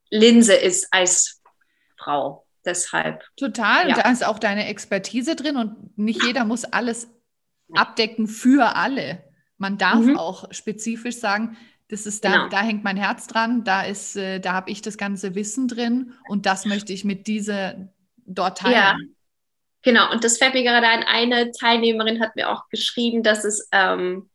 [0.09, 1.41] Linse ist als
[1.97, 2.45] Frau.
[2.63, 3.23] Deshalb.
[3.38, 3.89] Total.
[3.89, 3.95] Ja.
[3.95, 7.07] Und da ist auch deine Expertise drin und nicht jeder muss alles
[7.73, 9.23] abdecken für alle.
[9.57, 10.17] Man darf mhm.
[10.17, 11.57] auch spezifisch sagen,
[11.91, 12.47] das ist da, genau.
[12.47, 16.13] da hängt mein Herz dran, da ist, äh, da habe ich das ganze Wissen drin
[16.29, 17.89] und das möchte ich mit dieser
[18.25, 18.75] dort teilen.
[18.75, 18.95] Ja.
[19.83, 21.03] Genau, und das fällt mir gerade ein.
[21.03, 24.29] Eine Teilnehmerin hat mir auch geschrieben, dass es ähm,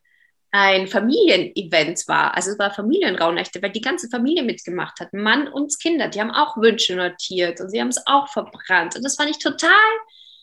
[0.50, 2.36] ein Familienevent war.
[2.36, 5.14] Also es war Familienraunächte, weil die ganze Familie mitgemacht hat.
[5.14, 8.96] Mann und Kinder, die haben auch Wünsche notiert und sie haben es auch verbrannt.
[8.96, 9.70] Und das fand ich total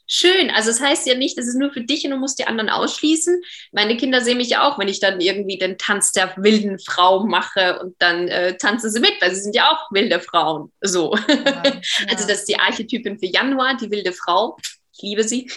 [0.07, 0.49] schön.
[0.51, 2.45] Also es das heißt ja nicht, das ist nur für dich und du musst die
[2.45, 3.41] anderen ausschließen.
[3.71, 7.25] Meine Kinder sehen mich ja auch, wenn ich dann irgendwie den Tanz der wilden Frau
[7.25, 10.71] mache und dann äh, tanzen sie mit, weil sie sind ja auch wilde Frauen.
[10.81, 11.15] So.
[11.27, 11.35] Ja,
[11.65, 11.81] ja.
[12.09, 14.57] Also das ist die Archetypin für Januar, die wilde Frau.
[14.93, 15.49] Ich liebe sie.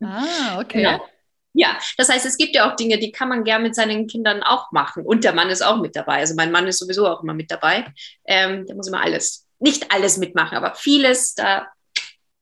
[0.00, 0.82] Ah, okay.
[0.82, 1.00] Genau.
[1.54, 4.42] Ja, das heißt, es gibt ja auch Dinge, die kann man gern mit seinen Kindern
[4.42, 5.04] auch machen.
[5.04, 6.18] Und der Mann ist auch mit dabei.
[6.18, 7.86] Also mein Mann ist sowieso auch immer mit dabei.
[8.26, 11.66] Ähm, der muss immer alles, nicht alles mitmachen, aber vieles, da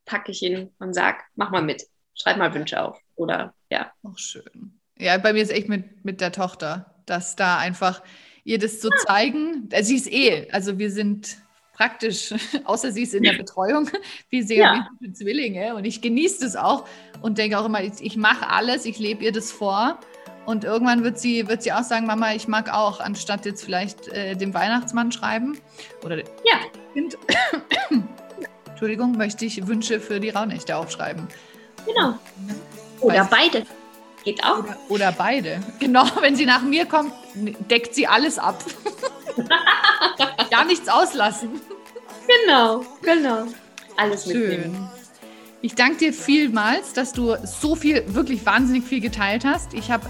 [0.06, 1.82] packe ich ihn und sage, mach mal mit,
[2.14, 2.98] schreib mal Wünsche auf.
[3.16, 3.92] Oder ja.
[4.02, 4.80] Auch schön.
[4.98, 8.02] Ja, bei mir ist echt mit, mit der Tochter, dass da einfach
[8.44, 9.68] ihr das zu so zeigen.
[9.72, 11.36] Also sie ist eh, also wir sind
[11.72, 12.32] praktisch,
[12.64, 13.90] außer sie ist in der Betreuung,
[14.30, 14.88] wie sehr ja.
[15.12, 15.74] Zwillinge.
[15.74, 16.86] Und ich genieße das auch
[17.20, 20.00] und denke auch immer, ich, ich mache alles, ich lebe ihr das vor.
[20.46, 24.06] Und irgendwann wird sie, wird sie auch sagen, Mama, ich mag auch, anstatt jetzt vielleicht
[24.08, 25.58] äh, dem Weihnachtsmann schreiben
[26.04, 26.58] oder ja.
[26.94, 27.18] Kind.
[28.76, 31.26] Entschuldigung, möchte ich Wünsche für die Rauhnächte aufschreiben.
[31.86, 32.18] Genau.
[33.00, 33.62] Oder Weiß beide.
[34.22, 34.58] Geht auch.
[34.58, 35.60] Oder, oder, beide.
[35.80, 37.14] Genau, wenn sie nach mir kommt,
[37.70, 38.62] deckt sie alles ab.
[40.50, 41.58] Gar nichts auslassen.
[42.44, 43.46] Genau, genau.
[43.96, 44.40] Alles Schön.
[44.46, 44.90] mitnehmen.
[45.62, 49.72] Ich danke dir vielmals, dass du so viel, wirklich wahnsinnig viel geteilt hast.
[49.72, 50.04] Ich habe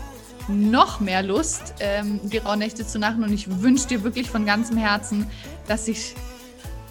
[0.49, 4.77] noch mehr Lust, ähm, die Rauhnächte zu machen und ich wünsche dir wirklich von ganzem
[4.77, 5.31] Herzen,
[5.69, 6.17] dass sich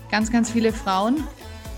[0.10, 1.22] ganz, ganz viele Frauen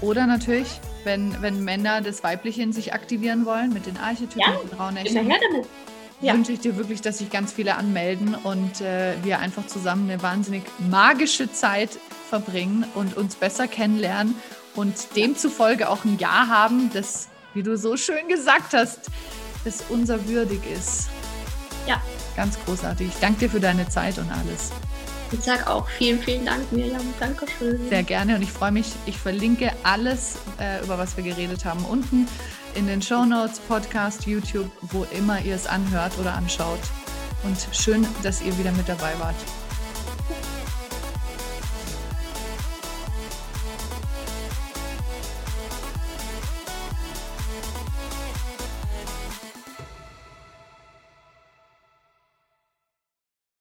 [0.01, 4.57] oder natürlich, wenn, wenn Männer das Weibliche in sich aktivieren wollen, mit den Archetypen, ja,
[4.57, 5.31] den Rauhnächten,
[6.21, 6.33] ja.
[6.33, 10.21] wünsche ich dir wirklich, dass sich ganz viele anmelden und äh, wir einfach zusammen eine
[10.21, 11.97] wahnsinnig magische Zeit
[12.29, 14.35] verbringen und uns besser kennenlernen
[14.75, 19.09] und demzufolge auch ein Jahr haben, das, wie du so schön gesagt hast,
[19.65, 21.09] das unser würdig ist.
[21.87, 22.01] Ja.
[22.35, 23.07] Ganz großartig.
[23.07, 24.71] Ich danke dir für deine Zeit und alles.
[25.31, 27.01] Ich sage auch vielen, vielen Dank, Mirjam.
[27.19, 27.89] Dankeschön.
[27.89, 28.87] Sehr gerne und ich freue mich.
[29.05, 32.27] Ich verlinke alles, äh, über was wir geredet haben, unten
[32.75, 36.79] in den Show Notes, Podcast, YouTube, wo immer ihr es anhört oder anschaut.
[37.43, 39.35] Und schön, dass ihr wieder mit dabei wart.